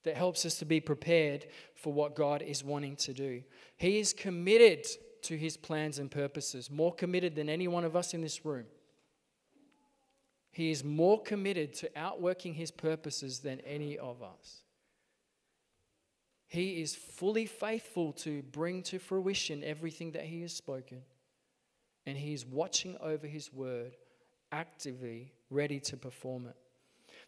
that 0.05 0.17
helps 0.17 0.47
us 0.47 0.57
to 0.57 0.65
be 0.65 0.81
prepared 0.81 1.47
for 1.75 1.93
what 1.93 2.15
God 2.15 2.43
is 2.43 2.65
wanting 2.65 2.97
to 2.97 3.13
do. 3.13 3.43
He 3.77 3.99
is 3.99 4.13
committed 4.13 4.87
to 5.23 5.37
his 5.37 5.57
plans 5.57 5.99
and 5.99 6.11
purposes, 6.11 6.71
more 6.71 6.95
committed 6.95 7.35
than 7.35 7.49
any 7.49 7.69
one 7.69 7.85
of 7.85 7.97
us 7.97 8.15
in 8.15 8.23
this 8.23 8.45
room. 8.45 8.65
He 10.53 10.71
is 10.71 10.83
more 10.83 11.23
committed 11.23 11.75
to 11.75 11.91
outworking 11.97 12.55
his 12.55 12.71
purposes 12.71 13.41
than 13.41 13.61
any 13.61 13.99
of 13.99 14.23
us. 14.23 14.63
He 16.49 16.81
is 16.83 16.97
fully 16.97 17.47
faithful 17.47 18.13
to 18.15 18.43
bring 18.43 18.83
to 18.85 18.99
fruition 18.99 19.63
everything 19.63 20.13
that 20.13 20.25
he 20.25 20.43
has 20.43 20.53
spoken. 20.53 21.03
And 22.07 22.17
he 22.17 22.33
is 22.33 22.47
watching 22.47 22.97
over 23.01 23.27
his 23.27 23.53
word, 23.53 23.97
actively 24.53 25.33
ready 25.51 25.81
to 25.81 25.97
perform 25.97 26.47
it. 26.47 26.57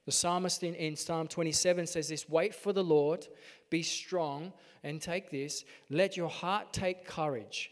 The 0.06 0.12
psalmist 0.12 0.62
in, 0.62 0.74
in 0.74 0.96
Psalm 0.96 1.28
27 1.28 1.86
says 1.86 2.08
this 2.08 2.28
Wait 2.28 2.54
for 2.54 2.72
the 2.72 2.82
Lord, 2.82 3.28
be 3.70 3.82
strong, 3.82 4.52
and 4.82 5.00
take 5.00 5.30
this. 5.30 5.64
Let 5.90 6.16
your 6.16 6.28
heart 6.28 6.72
take 6.72 7.06
courage. 7.06 7.70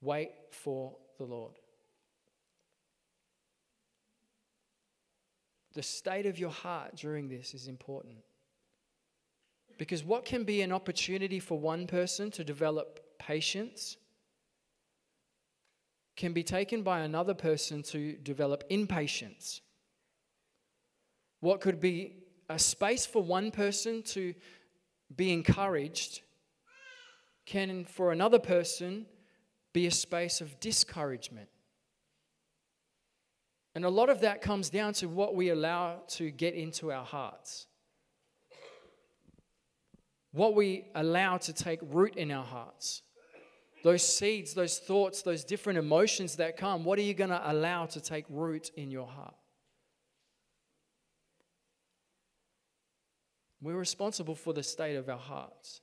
Wait 0.00 0.30
for 0.50 0.96
the 1.18 1.24
Lord. 1.24 1.54
The 5.74 5.82
state 5.82 6.26
of 6.26 6.38
your 6.38 6.50
heart 6.50 6.96
during 6.96 7.28
this 7.28 7.54
is 7.54 7.68
important. 7.68 8.16
Because 9.78 10.04
what 10.04 10.24
can 10.24 10.44
be 10.44 10.62
an 10.62 10.72
opportunity 10.72 11.40
for 11.40 11.58
one 11.58 11.86
person 11.86 12.30
to 12.32 12.44
develop 12.44 13.00
patience 13.18 13.96
can 16.20 16.34
be 16.34 16.42
taken 16.42 16.82
by 16.82 17.00
another 17.00 17.32
person 17.32 17.82
to 17.82 18.12
develop 18.18 18.62
impatience. 18.68 19.62
What 21.40 21.62
could 21.62 21.80
be 21.80 22.16
a 22.50 22.58
space 22.58 23.06
for 23.06 23.22
one 23.22 23.50
person 23.50 24.02
to 24.02 24.34
be 25.16 25.32
encouraged 25.32 26.20
can, 27.46 27.86
for 27.86 28.12
another 28.12 28.38
person, 28.38 29.06
be 29.72 29.86
a 29.86 29.90
space 29.90 30.42
of 30.42 30.60
discouragement. 30.60 31.48
And 33.74 33.86
a 33.86 33.88
lot 33.88 34.10
of 34.10 34.20
that 34.20 34.42
comes 34.42 34.68
down 34.68 34.92
to 34.94 35.08
what 35.08 35.34
we 35.34 35.48
allow 35.48 36.02
to 36.18 36.30
get 36.30 36.52
into 36.52 36.92
our 36.92 37.04
hearts. 37.04 37.66
What 40.32 40.54
we 40.54 40.84
allow 40.94 41.38
to 41.38 41.54
take 41.54 41.80
root 41.82 42.16
in 42.16 42.30
our 42.30 42.44
hearts. 42.44 43.00
Those 43.82 44.02
seeds, 44.02 44.52
those 44.52 44.78
thoughts, 44.78 45.22
those 45.22 45.44
different 45.44 45.78
emotions 45.78 46.36
that 46.36 46.56
come, 46.56 46.84
what 46.84 46.98
are 46.98 47.02
you 47.02 47.14
going 47.14 47.30
to 47.30 47.50
allow 47.50 47.86
to 47.86 48.00
take 48.00 48.24
root 48.28 48.70
in 48.76 48.90
your 48.90 49.06
heart? 49.06 49.34
We're 53.62 53.76
responsible 53.76 54.34
for 54.34 54.52
the 54.52 54.62
state 54.62 54.96
of 54.96 55.08
our 55.08 55.18
hearts. 55.18 55.80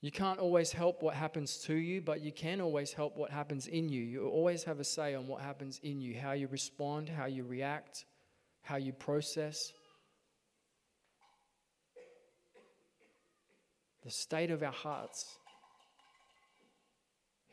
You 0.00 0.10
can't 0.10 0.38
always 0.38 0.70
help 0.70 1.02
what 1.02 1.14
happens 1.14 1.58
to 1.60 1.74
you, 1.74 2.02
but 2.02 2.20
you 2.20 2.30
can 2.30 2.60
always 2.60 2.92
help 2.92 3.16
what 3.16 3.30
happens 3.30 3.68
in 3.68 3.88
you. 3.88 4.02
You 4.02 4.28
always 4.28 4.62
have 4.64 4.78
a 4.78 4.84
say 4.84 5.14
on 5.14 5.26
what 5.26 5.40
happens 5.40 5.80
in 5.82 6.00
you, 6.00 6.18
how 6.20 6.32
you 6.32 6.46
respond, 6.48 7.08
how 7.08 7.24
you 7.26 7.42
react, 7.42 8.04
how 8.60 8.76
you 8.76 8.92
process. 8.92 9.72
The 14.02 14.10
state 14.10 14.50
of 14.50 14.62
our 14.62 14.72
hearts. 14.72 15.38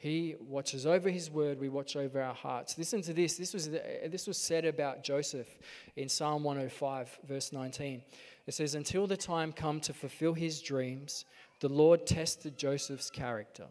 He 0.02 0.34
watches 0.40 0.88
over 0.88 1.12
his 1.12 1.30
word, 1.30 1.60
we 1.60 1.70
watch 1.70 1.96
over 1.96 2.20
our 2.20 2.34
hearts. 2.34 2.76
Listen 2.76 3.04
to 3.04 3.14
this. 3.14 3.38
This 3.38 3.54
was, 3.54 3.70
this 3.70 4.26
was 4.26 4.36
said 4.36 4.66
about 4.66 5.04
Joseph 5.04 5.48
in 5.96 6.10
Psalm 6.10 6.44
105, 6.44 7.20
verse 7.28 7.54
19. 7.54 8.02
It 8.48 8.54
says, 8.56 8.74
Until 8.74 9.06
the 9.06 9.16
time 9.16 9.54
come 9.54 9.80
to 9.82 9.94
fulfill 9.94 10.34
his 10.34 10.60
dreams, 10.60 11.26
the 11.60 11.70
Lord 11.70 12.08
tested 12.08 12.58
Joseph's 12.58 13.12
character. 13.12 13.68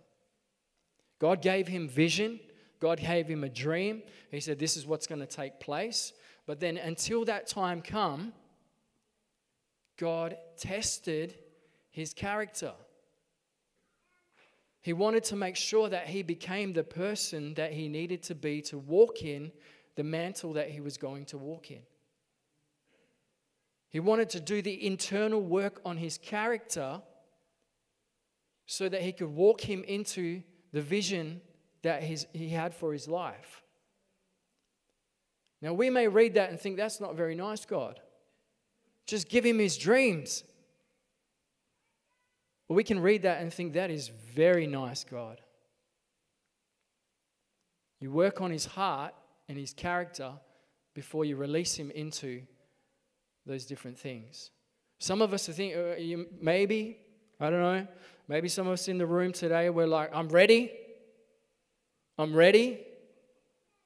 God 1.18 1.42
gave 1.42 1.66
him 1.66 1.88
vision, 1.88 2.38
God 2.78 3.00
gave 3.00 3.26
him 3.26 3.42
a 3.42 3.48
dream. 3.48 4.04
He 4.30 4.38
said, 4.38 4.60
This 4.60 4.76
is 4.76 4.86
what's 4.86 5.08
going 5.08 5.20
to 5.20 5.26
take 5.26 5.58
place. 5.58 6.12
But 6.46 6.60
then, 6.60 6.76
until 6.76 7.24
that 7.24 7.48
time 7.48 7.82
come, 7.82 8.34
God 9.98 10.36
tested 10.56 11.34
his 11.90 12.14
character. 12.14 12.74
He 14.82 14.92
wanted 14.92 15.24
to 15.24 15.36
make 15.36 15.56
sure 15.56 15.88
that 15.88 16.08
he 16.08 16.22
became 16.22 16.72
the 16.72 16.84
person 16.84 17.54
that 17.54 17.72
he 17.72 17.88
needed 17.88 18.22
to 18.24 18.34
be 18.34 18.62
to 18.62 18.78
walk 18.78 19.22
in 19.22 19.52
the 19.96 20.04
mantle 20.04 20.54
that 20.54 20.70
he 20.70 20.80
was 20.80 20.96
going 20.96 21.26
to 21.26 21.38
walk 21.38 21.70
in. 21.70 21.82
He 23.90 24.00
wanted 24.00 24.30
to 24.30 24.40
do 24.40 24.62
the 24.62 24.86
internal 24.86 25.42
work 25.42 25.80
on 25.84 25.96
his 25.96 26.16
character 26.16 27.02
so 28.66 28.88
that 28.88 29.02
he 29.02 29.12
could 29.12 29.34
walk 29.34 29.60
him 29.60 29.82
into 29.82 30.42
the 30.72 30.80
vision 30.80 31.40
that 31.82 32.02
his, 32.02 32.26
he 32.32 32.48
had 32.48 32.74
for 32.74 32.92
his 32.92 33.08
life. 33.08 33.62
Now, 35.60 35.74
we 35.74 35.90
may 35.90 36.08
read 36.08 36.34
that 36.34 36.50
and 36.50 36.58
think 36.58 36.76
that's 36.76 37.00
not 37.00 37.16
very 37.16 37.34
nice, 37.34 37.66
God. 37.66 38.00
Just 39.06 39.28
give 39.28 39.44
him 39.44 39.58
his 39.58 39.76
dreams. 39.76 40.44
But 42.70 42.76
we 42.76 42.84
can 42.84 43.00
read 43.00 43.22
that 43.22 43.40
and 43.40 43.52
think 43.52 43.72
that 43.72 43.90
is 43.90 44.12
very 44.32 44.68
nice, 44.68 45.02
God. 45.02 45.40
You 47.98 48.12
work 48.12 48.40
on 48.40 48.52
his 48.52 48.64
heart 48.64 49.12
and 49.48 49.58
his 49.58 49.72
character 49.72 50.34
before 50.94 51.24
you 51.24 51.34
release 51.34 51.74
him 51.74 51.90
into 51.90 52.42
those 53.44 53.66
different 53.66 53.98
things. 53.98 54.52
Some 55.00 55.20
of 55.20 55.34
us 55.34 55.48
are 55.48 55.52
thinking, 55.52 55.80
uh, 56.20 56.24
maybe, 56.40 56.98
I 57.40 57.50
don't 57.50 57.60
know, 57.60 57.88
maybe 58.28 58.46
some 58.48 58.68
of 58.68 58.74
us 58.74 58.86
in 58.86 58.98
the 58.98 59.06
room 59.06 59.32
today, 59.32 59.68
we're 59.68 59.88
like, 59.88 60.10
I'm 60.14 60.28
ready. 60.28 60.70
I'm 62.18 62.32
ready. 62.32 62.78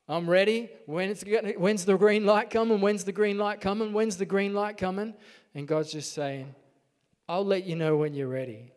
I'm 0.07 0.29
ready. 0.29 0.69
When's, 0.85 1.25
when's 1.57 1.87
the 1.87 1.97
green 1.97 2.27
light 2.27 2.51
coming? 2.51 2.83
When's 2.83 3.05
the 3.05 3.13
green 3.13 3.39
light 3.39 3.63
coming? 3.63 3.95
When's 3.95 4.19
the 4.19 4.27
green 4.27 4.53
light 4.53 4.77
coming? 4.77 5.15
And 5.55 5.67
God's 5.67 5.91
just 5.91 6.13
saying, 6.13 6.55
I'll 7.29 7.45
let 7.45 7.65
you 7.65 7.77
know 7.77 7.97
when 7.97 8.15
you're 8.15 8.29
ready. 8.29 8.73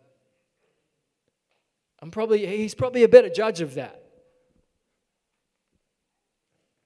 I'm 2.01 2.11
probably, 2.11 2.45
he's 2.45 2.75
probably 2.75 3.03
a 3.03 3.07
better 3.07 3.29
judge 3.29 3.61
of 3.61 3.75
that. 3.75 4.03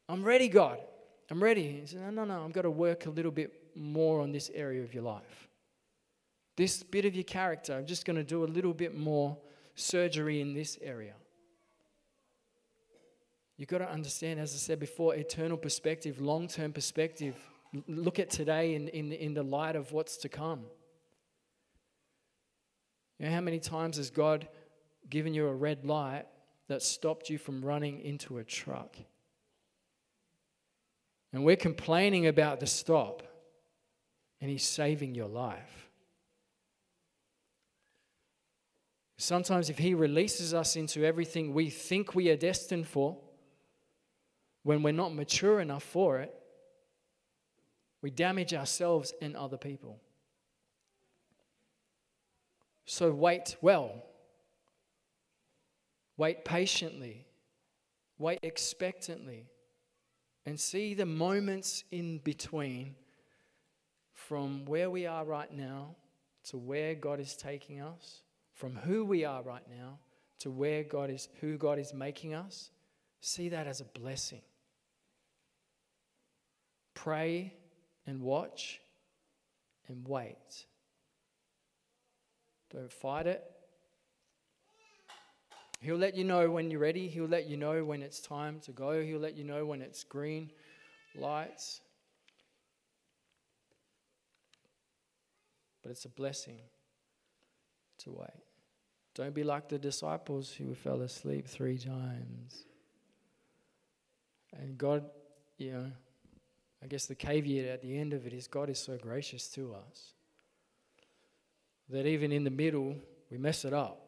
I'm 0.08 0.24
ready, 0.24 0.48
God. 0.48 0.80
I'm 1.30 1.42
ready. 1.42 1.80
He 1.80 1.86
said, 1.86 2.02
No, 2.02 2.10
no, 2.10 2.26
no. 2.26 2.46
I've 2.46 2.54
got 2.54 2.64
to 2.64 2.72
work 2.72 3.06
a 3.06 3.10
little 3.10 3.32
bit 3.32 3.54
more 3.76 4.22
on 4.22 4.32
this 4.32 4.50
area 4.54 4.84
of 4.84 4.94
your 4.94 5.04
life. 5.04 5.48
this 6.58 6.84
bit 6.84 7.06
of 7.06 7.16
your 7.16 7.24
character, 7.24 7.74
I'm 7.74 7.86
just 7.86 8.06
going 8.06 8.18
to 8.18 8.24
do 8.24 8.44
a 8.44 8.46
little 8.46 8.74
bit 8.74 8.96
more 8.98 9.38
surgery 9.76 10.42
in 10.42 10.54
this 10.54 10.78
area. 10.82 11.14
You've 13.58 13.70
got 13.70 13.78
to 13.78 13.90
understand, 13.90 14.40
as 14.40 14.54
I 14.54 14.58
said 14.58 14.80
before, 14.80 15.16
eternal 15.16 15.56
perspective, 15.56 16.20
long 16.20 16.48
term 16.48 16.74
perspective. 16.74 17.36
Look 17.88 18.20
at 18.20 18.30
today 18.30 18.76
in, 18.76 18.88
in, 18.90 19.12
in 19.14 19.34
the 19.34 19.44
light 19.44 19.76
of 19.76 19.92
what's 19.94 20.18
to 20.18 20.30
come. 20.30 20.66
You 23.22 23.28
know, 23.28 23.36
how 23.36 23.42
many 23.42 23.60
times 23.60 23.98
has 23.98 24.10
God 24.10 24.48
given 25.08 25.36
you 25.36 25.46
a 25.46 25.54
red 25.54 25.86
light 25.86 26.26
that 26.70 26.82
stopped 26.82 27.30
you 27.30 27.38
from 27.38 27.64
running 27.64 28.00
into 28.00 28.40
a 28.40 28.44
truck? 28.44 28.98
And 31.32 31.46
we're 31.46 31.56
complaining 31.56 32.26
about 32.26 32.60
the 32.60 32.66
stop, 32.66 33.22
and 34.42 34.50
He's 34.50 34.66
saving 34.66 35.14
your 35.14 35.28
life. 35.28 35.92
Sometimes, 39.20 39.70
if 39.70 39.78
He 39.78 39.94
releases 39.94 40.52
us 40.56 40.76
into 40.76 41.06
everything 41.06 41.54
we 41.54 41.70
think 41.70 42.16
we 42.16 42.32
are 42.32 42.36
destined 42.36 42.88
for, 42.88 43.20
when 44.64 44.82
we're 44.82 44.94
not 44.94 45.14
mature 45.14 45.60
enough 45.60 45.84
for 45.84 46.22
it, 46.22 46.34
we 48.02 48.10
damage 48.10 48.56
ourselves 48.56 49.14
and 49.22 49.36
other 49.36 49.58
people. 49.58 50.00
So 52.92 53.10
wait 53.10 53.56
well, 53.62 54.04
wait 56.18 56.44
patiently, 56.44 57.26
wait 58.18 58.40
expectantly, 58.44 59.46
and 60.46 60.60
see 60.60 60.94
the 60.94 61.06
moments 61.06 61.86
in 61.90 62.18
between 62.18 62.96
from 64.12 64.66
where 64.66 64.90
we 64.90 65.06
are 65.06 65.24
right 65.24 65.50
now 65.54 65.96
to 66.50 66.58
where 66.58 66.94
God 66.94 67.22
is 67.22 67.38
taking 67.38 67.80
us, 67.80 68.24
from 68.56 68.76
who 68.76 69.06
we 69.06 69.24
are 69.24 69.42
right 69.42 69.64
now 69.70 70.00
to 70.40 70.52
where 70.52 70.84
God 70.84 71.10
is 71.10 71.30
who 71.40 71.58
God 71.58 71.80
is 71.80 71.94
making 71.94 72.34
us. 72.34 72.72
See 73.22 73.48
that 73.48 73.68
as 73.68 73.80
a 73.80 73.86
blessing. 73.86 74.42
Pray 76.94 77.54
and 78.06 78.20
watch 78.22 78.82
and 79.88 80.06
wait. 80.06 80.66
Don't 82.74 82.92
fight 82.92 83.28
it. 83.28 83.44
He'll 85.82 85.98
let 85.98 86.16
you 86.16 86.24
know 86.24 86.50
when 86.50 86.70
you're 86.70 86.80
ready. 86.80 87.08
He'll 87.08 87.26
let 87.26 87.48
you 87.48 87.58
know 87.58 87.84
when 87.84 88.02
it's 88.04 88.20
time 88.20 88.60
to 88.62 88.72
go. 88.72 89.02
He'll 89.02 89.20
let 89.20 89.36
you 89.36 89.44
know 89.44 89.66
when 89.66 89.82
it's 89.82 90.04
green 90.04 90.52
lights. 91.16 91.82
But 95.82 95.92
it's 95.92 96.06
a 96.06 96.10
blessing 96.10 96.60
to 98.00 98.12
wait. 98.12 98.44
Don't 99.16 99.34
be 99.34 99.44
like 99.44 99.68
the 99.68 99.80
disciples 99.80 100.52
who 100.52 100.76
fell 100.76 101.02
asleep 101.02 101.48
three 101.48 101.80
times. 101.80 102.66
And 104.54 104.78
God, 104.78 105.04
you 105.58 105.74
know, 105.74 105.92
I 106.84 106.88
guess 106.88 107.08
the 107.08 107.16
caveat 107.16 107.66
at 107.66 107.82
the 107.82 107.98
end 107.98 108.14
of 108.14 108.28
it 108.28 108.34
is 108.34 108.48
God 108.48 108.70
is 108.70 108.80
so 108.80 108.98
gracious 108.98 109.48
to 109.50 109.74
us 109.74 110.14
that 111.92 112.06
even 112.06 112.32
in 112.32 112.44
the 112.44 112.50
middle, 112.50 112.96
we 113.30 113.38
mess 113.38 113.66
it 113.66 113.74
up. 113.74 114.02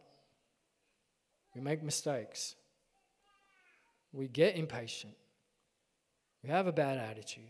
We 1.53 1.61
make 1.61 1.83
mistakes. 1.83 2.55
We 4.11 4.27
get 4.27 4.55
impatient. 4.55 5.13
We 6.43 6.49
have 6.49 6.67
a 6.67 6.71
bad 6.71 6.97
attitude. 6.97 7.49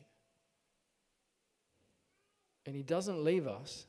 And 2.65 2.75
He 2.75 2.83
doesn't 2.83 3.23
leave 3.23 3.47
us. 3.47 3.85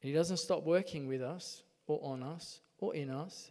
He 0.00 0.12
doesn't 0.12 0.36
stop 0.36 0.64
working 0.64 1.08
with 1.08 1.22
us 1.22 1.62
or 1.86 1.98
on 2.02 2.22
us 2.22 2.60
or 2.78 2.94
in 2.94 3.10
us. 3.10 3.50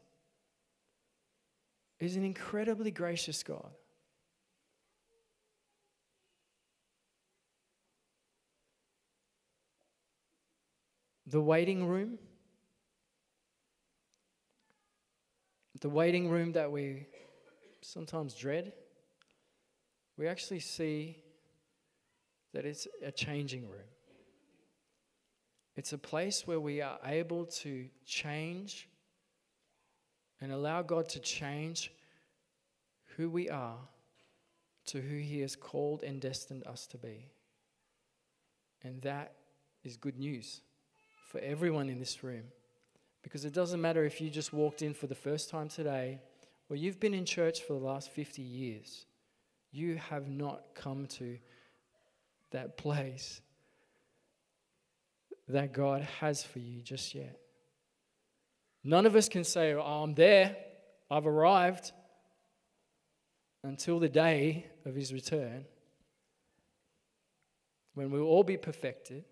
He's 1.99 2.15
an 2.15 2.23
incredibly 2.23 2.91
gracious 2.91 3.43
God. 3.43 3.71
The 11.27 11.41
waiting 11.41 11.85
room, 11.85 12.17
the 15.81 15.89
waiting 15.89 16.29
room 16.29 16.53
that 16.53 16.71
we 16.71 17.05
sometimes 17.81 18.33
dread, 18.33 18.71
we 20.17 20.27
actually 20.27 20.61
see 20.61 21.17
that 22.53 22.65
it's 22.65 22.87
a 23.03 23.11
changing 23.11 23.69
room. 23.69 23.89
It's 25.75 25.93
a 25.93 25.97
place 25.97 26.47
where 26.47 26.59
we 26.59 26.81
are 26.81 26.97
able 27.05 27.45
to 27.45 27.87
change 28.05 28.87
and 30.41 30.51
allow 30.51 30.81
God 30.81 31.09
to 31.09 31.19
change 31.19 31.91
who 33.15 33.29
we 33.29 33.49
are 33.49 33.77
to 34.87 35.01
who 35.01 35.17
He 35.17 35.41
has 35.41 35.55
called 35.55 36.01
and 36.03 36.21
destined 36.21 36.65
us 36.65 36.87
to 36.87 36.97
be. 36.97 37.27
And 38.81 39.01
that 39.01 39.33
is 39.83 39.97
good 39.97 40.17
news 40.17 40.61
for 41.27 41.39
everyone 41.39 41.89
in 41.89 41.99
this 41.99 42.23
room. 42.23 42.43
Because 43.21 43.45
it 43.45 43.53
doesn't 43.53 43.81
matter 43.81 44.05
if 44.05 44.21
you 44.21 44.29
just 44.29 44.53
walked 44.53 44.81
in 44.81 44.93
for 44.93 45.07
the 45.07 45.15
first 45.15 45.49
time 45.49 45.67
today 45.67 46.19
or 46.69 46.75
you've 46.75 46.99
been 46.99 47.13
in 47.13 47.25
church 47.25 47.61
for 47.61 47.73
the 47.73 47.85
last 47.85 48.09
50 48.11 48.41
years, 48.41 49.05
you 49.71 49.97
have 49.97 50.27
not 50.29 50.63
come 50.73 51.05
to 51.07 51.37
that 52.51 52.77
place 52.77 53.41
that 55.49 55.73
God 55.73 56.01
has 56.19 56.43
for 56.43 56.59
you 56.59 56.81
just 56.81 57.13
yet. 57.13 57.39
None 58.83 59.05
of 59.05 59.15
us 59.15 59.27
can 59.27 59.43
say, 59.43 59.73
oh, 59.73 59.81
I'm 59.81 60.13
there, 60.13 60.55
I've 61.11 61.27
arrived, 61.27 61.91
until 63.63 63.99
the 63.99 64.09
day 64.09 64.65
of 64.85 64.95
his 64.95 65.11
return, 65.11 65.65
when 67.93 68.11
we'll 68.11 68.23
all 68.23 68.43
be 68.43 68.57
perfected 68.57 69.25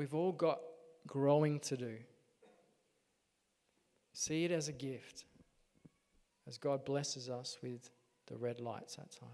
We've 0.00 0.14
all 0.14 0.32
got 0.32 0.60
growing 1.06 1.60
to 1.60 1.76
do. 1.76 1.98
See 4.14 4.46
it 4.46 4.50
as 4.50 4.66
a 4.66 4.72
gift 4.72 5.26
as 6.48 6.56
God 6.56 6.86
blesses 6.86 7.28
us 7.28 7.58
with 7.62 7.90
the 8.26 8.38
red 8.38 8.62
lights 8.62 8.94
at 8.94 9.10
times. 9.10 9.32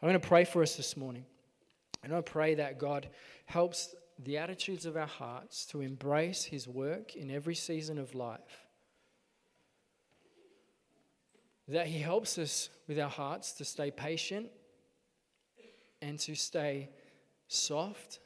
I'm 0.00 0.08
going 0.08 0.20
to 0.20 0.28
pray 0.28 0.44
for 0.44 0.62
us 0.62 0.76
this 0.76 0.96
morning. 0.96 1.24
And 2.04 2.14
I 2.14 2.20
pray 2.20 2.54
that 2.54 2.78
God 2.78 3.08
helps 3.46 3.96
the 4.16 4.38
attitudes 4.38 4.86
of 4.86 4.96
our 4.96 5.08
hearts 5.08 5.66
to 5.66 5.80
embrace 5.80 6.44
His 6.44 6.68
work 6.68 7.16
in 7.16 7.28
every 7.28 7.56
season 7.56 7.98
of 7.98 8.14
life. 8.14 8.68
That 11.66 11.88
He 11.88 11.98
helps 11.98 12.38
us 12.38 12.68
with 12.86 12.96
our 12.96 13.10
hearts 13.10 13.54
to 13.54 13.64
stay 13.64 13.90
patient 13.90 14.50
and 16.00 16.16
to 16.20 16.36
stay 16.36 16.90
soft 17.48 18.20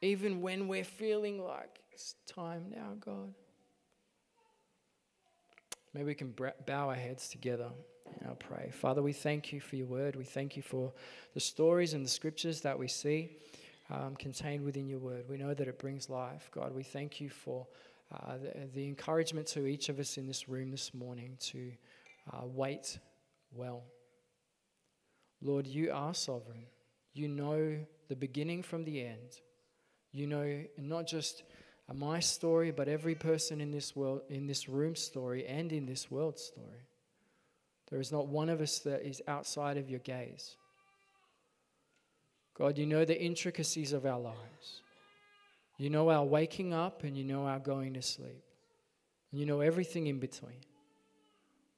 even 0.00 0.40
when 0.40 0.68
we're 0.68 0.84
feeling 0.84 1.42
like 1.42 1.80
it's 1.92 2.14
time 2.26 2.66
now, 2.70 2.92
God. 3.00 3.34
Maybe 5.94 6.06
we 6.06 6.14
can 6.14 6.34
bow 6.66 6.88
our 6.88 6.94
heads 6.94 7.28
together 7.28 7.70
and 8.06 8.28
I'll 8.28 8.36
pray. 8.36 8.70
Father, 8.72 9.02
we 9.02 9.12
thank 9.12 9.52
you 9.52 9.60
for 9.60 9.76
your 9.76 9.86
word. 9.86 10.16
We 10.16 10.24
thank 10.24 10.56
you 10.56 10.62
for 10.62 10.92
the 11.34 11.40
stories 11.40 11.94
and 11.94 12.04
the 12.04 12.10
scriptures 12.10 12.60
that 12.60 12.78
we 12.78 12.88
see 12.88 13.30
um, 13.90 14.14
contained 14.16 14.64
within 14.64 14.86
your 14.86 14.98
word. 14.98 15.24
We 15.28 15.38
know 15.38 15.54
that 15.54 15.66
it 15.66 15.78
brings 15.78 16.08
life. 16.08 16.50
God, 16.52 16.74
we 16.74 16.82
thank 16.82 17.20
you 17.20 17.30
for 17.30 17.66
uh, 18.12 18.36
the, 18.38 18.68
the, 18.74 18.86
encouragement 18.86 19.46
to 19.48 19.66
each 19.66 19.88
of 19.88 19.98
us 19.98 20.16
in 20.16 20.26
this 20.26 20.48
room 20.48 20.70
this 20.70 20.94
morning 20.94 21.36
to 21.40 21.72
uh, 22.32 22.40
wait 22.44 22.98
well. 23.52 23.82
Lord, 25.42 25.66
you 25.66 25.92
are 25.92 26.14
sovereign. 26.14 26.64
You 27.12 27.28
know 27.28 27.78
the 28.08 28.16
beginning 28.16 28.62
from 28.62 28.84
the 28.84 29.04
end. 29.04 29.40
You 30.12 30.26
know, 30.26 30.64
not 30.76 31.06
just 31.06 31.42
my 31.92 32.20
story, 32.20 32.70
but 32.70 32.88
every 32.88 33.14
person 33.14 33.60
in 33.60 33.70
this 33.70 33.96
world, 33.96 34.22
in 34.28 34.46
this 34.46 34.68
room 34.68 34.94
story, 34.94 35.46
and 35.46 35.72
in 35.72 35.86
this 35.86 36.10
world 36.10 36.38
story. 36.38 36.86
There 37.90 38.00
is 38.00 38.12
not 38.12 38.28
one 38.28 38.50
of 38.50 38.60
us 38.60 38.80
that 38.80 39.06
is 39.06 39.22
outside 39.26 39.78
of 39.78 39.88
your 39.88 40.00
gaze. 40.00 40.56
God, 42.54 42.76
you 42.76 42.86
know 42.86 43.04
the 43.04 43.18
intricacies 43.18 43.92
of 43.92 44.04
our 44.04 44.18
lives. 44.18 44.82
You 45.78 45.90
know 45.90 46.10
our 46.10 46.24
waking 46.24 46.74
up 46.74 47.04
and 47.04 47.16
you 47.16 47.24
know 47.24 47.46
our 47.46 47.60
going 47.60 47.94
to 47.94 48.02
sleep. 48.02 48.42
And 49.30 49.40
you 49.40 49.46
know 49.46 49.60
everything 49.60 50.08
in 50.08 50.18
between. 50.18 50.60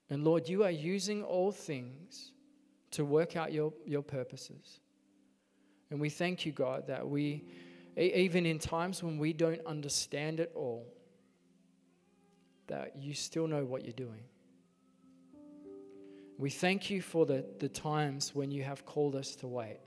And 0.09 0.25
Lord, 0.25 0.49
you 0.49 0.65
are 0.65 0.71
using 0.71 1.23
all 1.23 1.53
things 1.53 2.33
to 2.93 3.05
work 3.05 3.37
out 3.37 3.53
your, 3.53 3.73
your 3.87 4.03
purposes. 4.03 4.81
And 5.91 6.01
we 6.01 6.09
thank 6.09 6.47
you, 6.47 6.53
God, 6.53 6.87
that 6.89 7.09
we 7.09 7.45
even 7.97 8.47
in 8.47 8.59
times 8.59 9.03
when 9.03 9.19
we 9.19 9.33
don't 9.33 9.65
understand 9.67 10.41
it 10.41 10.53
all, 10.55 10.87
that 12.67 12.97
you 12.97 13.15
still 13.15 13.47
know 13.47 13.65
what 13.65 13.85
you're 13.85 13.93
doing. 13.93 14.23
We 16.39 16.51
thank 16.51 16.89
you 16.89 17.03
for 17.03 17.27
the, 17.27 17.45
the 17.59 17.69
times 17.69 18.35
when 18.35 18.51
you 18.51 18.63
have 18.63 18.87
called 18.87 19.15
us 19.15 19.37
to 19.37 19.47
wait. 19.47 19.81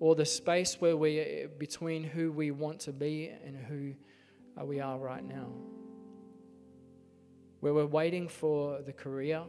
or 0.00 0.14
the 0.14 0.24
space 0.24 0.80
where 0.80 0.96
we 0.96 1.46
between 1.58 2.04
who 2.04 2.30
we 2.30 2.50
want 2.50 2.80
to 2.80 2.92
be 2.92 3.30
and 3.44 3.56
who 3.56 3.94
uh, 4.60 4.64
we 4.64 4.80
are 4.80 4.98
right 4.98 5.24
now. 5.24 5.48
Where 7.60 7.74
we're 7.74 7.86
waiting 7.86 8.28
for 8.28 8.80
the 8.82 8.92
career, 8.92 9.42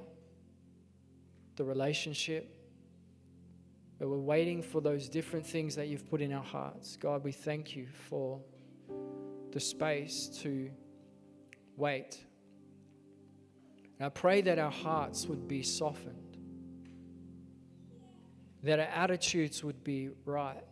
the 1.55 1.63
relationship, 1.63 2.55
where 3.99 4.09
we're 4.09 4.17
waiting 4.17 4.63
for 4.63 4.81
those 4.81 5.07
different 5.07 5.45
things 5.45 5.75
that 5.75 5.87
you've 5.87 6.09
put 6.09 6.21
in 6.21 6.33
our 6.33 6.43
hearts. 6.43 6.97
God, 6.97 7.23
we 7.23 7.31
thank 7.31 7.75
you 7.75 7.87
for 8.09 8.41
the 9.51 9.59
space 9.59 10.27
to 10.41 10.71
wait. 11.77 12.17
And 13.99 14.07
I 14.07 14.09
pray 14.09 14.41
that 14.41 14.57
our 14.57 14.71
hearts 14.71 15.27
would 15.27 15.47
be 15.47 15.61
softened 15.61 16.29
that 18.63 18.79
our 18.79 18.87
attitudes 18.87 19.63
would 19.63 19.83
be 19.83 20.09
right. 20.25 20.63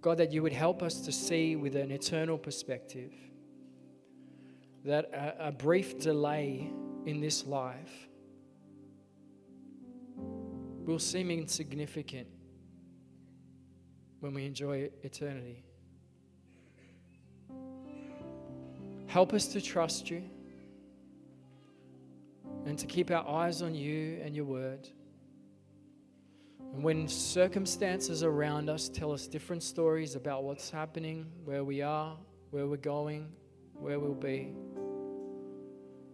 God, 0.00 0.18
that 0.18 0.32
you 0.32 0.42
would 0.42 0.52
help 0.52 0.82
us 0.82 1.00
to 1.02 1.12
see 1.12 1.56
with 1.56 1.74
an 1.74 1.90
eternal 1.90 2.38
perspective 2.38 3.12
that 4.84 5.06
a, 5.12 5.48
a 5.48 5.52
brief 5.52 5.98
delay 5.98 6.70
in 7.06 7.20
this 7.20 7.44
life 7.44 8.05
will 10.86 10.98
seem 11.00 11.30
insignificant 11.30 12.28
when 14.20 14.32
we 14.32 14.46
enjoy 14.46 14.88
eternity. 15.02 15.64
Help 19.06 19.32
us 19.32 19.46
to 19.48 19.60
trust 19.60 20.10
you 20.10 20.22
and 22.64 22.78
to 22.78 22.86
keep 22.86 23.10
our 23.10 23.26
eyes 23.26 23.62
on 23.62 23.74
you 23.74 24.20
and 24.24 24.34
your 24.34 24.44
word. 24.44 24.88
And 26.74 26.82
when 26.82 27.08
circumstances 27.08 28.22
around 28.22 28.68
us 28.68 28.88
tell 28.88 29.12
us 29.12 29.26
different 29.26 29.62
stories 29.62 30.14
about 30.14 30.44
what's 30.44 30.70
happening, 30.70 31.26
where 31.44 31.64
we 31.64 31.82
are, 31.82 32.16
where 32.50 32.66
we're 32.66 32.76
going, 32.76 33.28
where 33.74 33.98
we'll 33.98 34.14
be, 34.14 34.52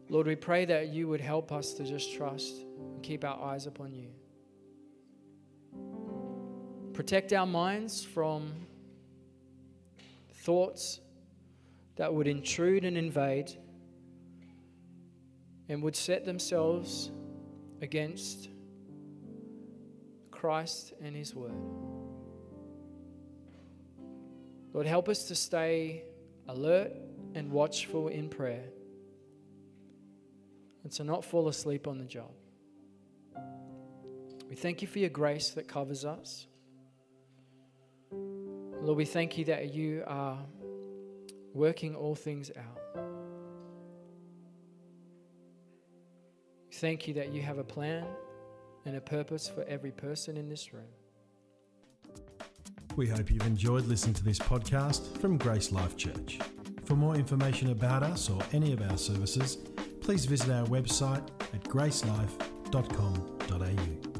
Lord, 0.09 0.27
we 0.27 0.37
pray 0.37 0.64
that 0.66 0.89
you 0.89 1.09
would 1.09 1.20
help 1.20 1.53
us 1.53 1.73
to 1.75 1.85
just 1.85 2.14
trust 2.14 2.64
and 2.79 3.03
keep 3.03 3.25
our 3.25 3.41
eyes 3.43 3.66
upon 3.66 3.95
you. 3.95 4.09
Protect 6.95 7.32
our 7.32 7.47
minds 7.47 8.05
from 8.05 8.53
thoughts 10.34 11.01
that 11.97 12.12
would 12.12 12.26
intrude 12.26 12.84
and 12.84 12.99
invade 12.99 13.51
and 15.68 15.82
would 15.82 15.97
set 15.97 16.24
themselves 16.24 17.11
against 17.80 18.51
Christ 20.30 20.93
and 21.01 21.16
His 21.16 21.34
Word. 21.34 21.53
Lord, 24.74 24.86
help 24.86 25.09
us 25.09 25.24
to 25.28 25.34
stay 25.34 26.03
alert 26.49 26.93
and 27.34 27.51
watchful 27.51 28.09
in 28.09 28.28
prayer 28.28 28.64
and 30.82 30.93
to 30.93 31.05
not 31.05 31.24
fall 31.24 31.49
asleep 31.49 31.86
on 31.86 31.99
the 31.99 32.05
job. 32.05 32.32
We 34.49 34.57
thank 34.57 34.82
you 34.82 34.88
for 34.88 34.99
your 34.99 35.11
grace 35.11 35.51
that 35.51 35.68
covers 35.68 36.05
us. 36.05 36.47
Lord, 38.83 38.99
we 38.99 39.05
thank 39.05 39.39
you 39.39 39.45
that 39.45 39.72
you 39.72 40.03
are 40.09 40.37
working 41.55 41.95
all 41.95 42.16
things 42.16 42.51
out. 42.57 42.80
Thank 46.72 47.07
you 47.07 47.14
that 47.14 47.33
you 47.33 47.43
have 47.43 47.59
a 47.59 47.64
plan 47.64 48.05
and 48.85 48.97
a 48.97 49.01
purpose 49.01 49.49
for 49.49 49.62
every 49.64 49.93
person 49.93 50.37
in 50.37 50.49
this 50.49 50.74
room. 50.74 50.83
We 52.97 53.07
hope 53.07 53.30
you've 53.30 53.47
enjoyed 53.47 53.87
listening 53.87 54.14
to 54.14 54.24
this 54.24 54.41
podcast 54.41 55.16
from 55.18 55.39
Grace 55.39 55.70
Life 55.70 55.97
Church. 55.97 56.41
For 56.85 56.97
more 56.97 57.14
information 57.14 57.70
about 57.70 58.03
us 58.03 58.28
or 58.28 58.43
any 58.53 58.72
of 58.72 58.83
our 58.83 58.99
services, 58.99 59.59
please 60.01 60.24
visit 60.24 60.51
our 60.51 60.66
website 60.66 61.24
at 61.55 61.62
gracelife.com.au. 61.64 64.12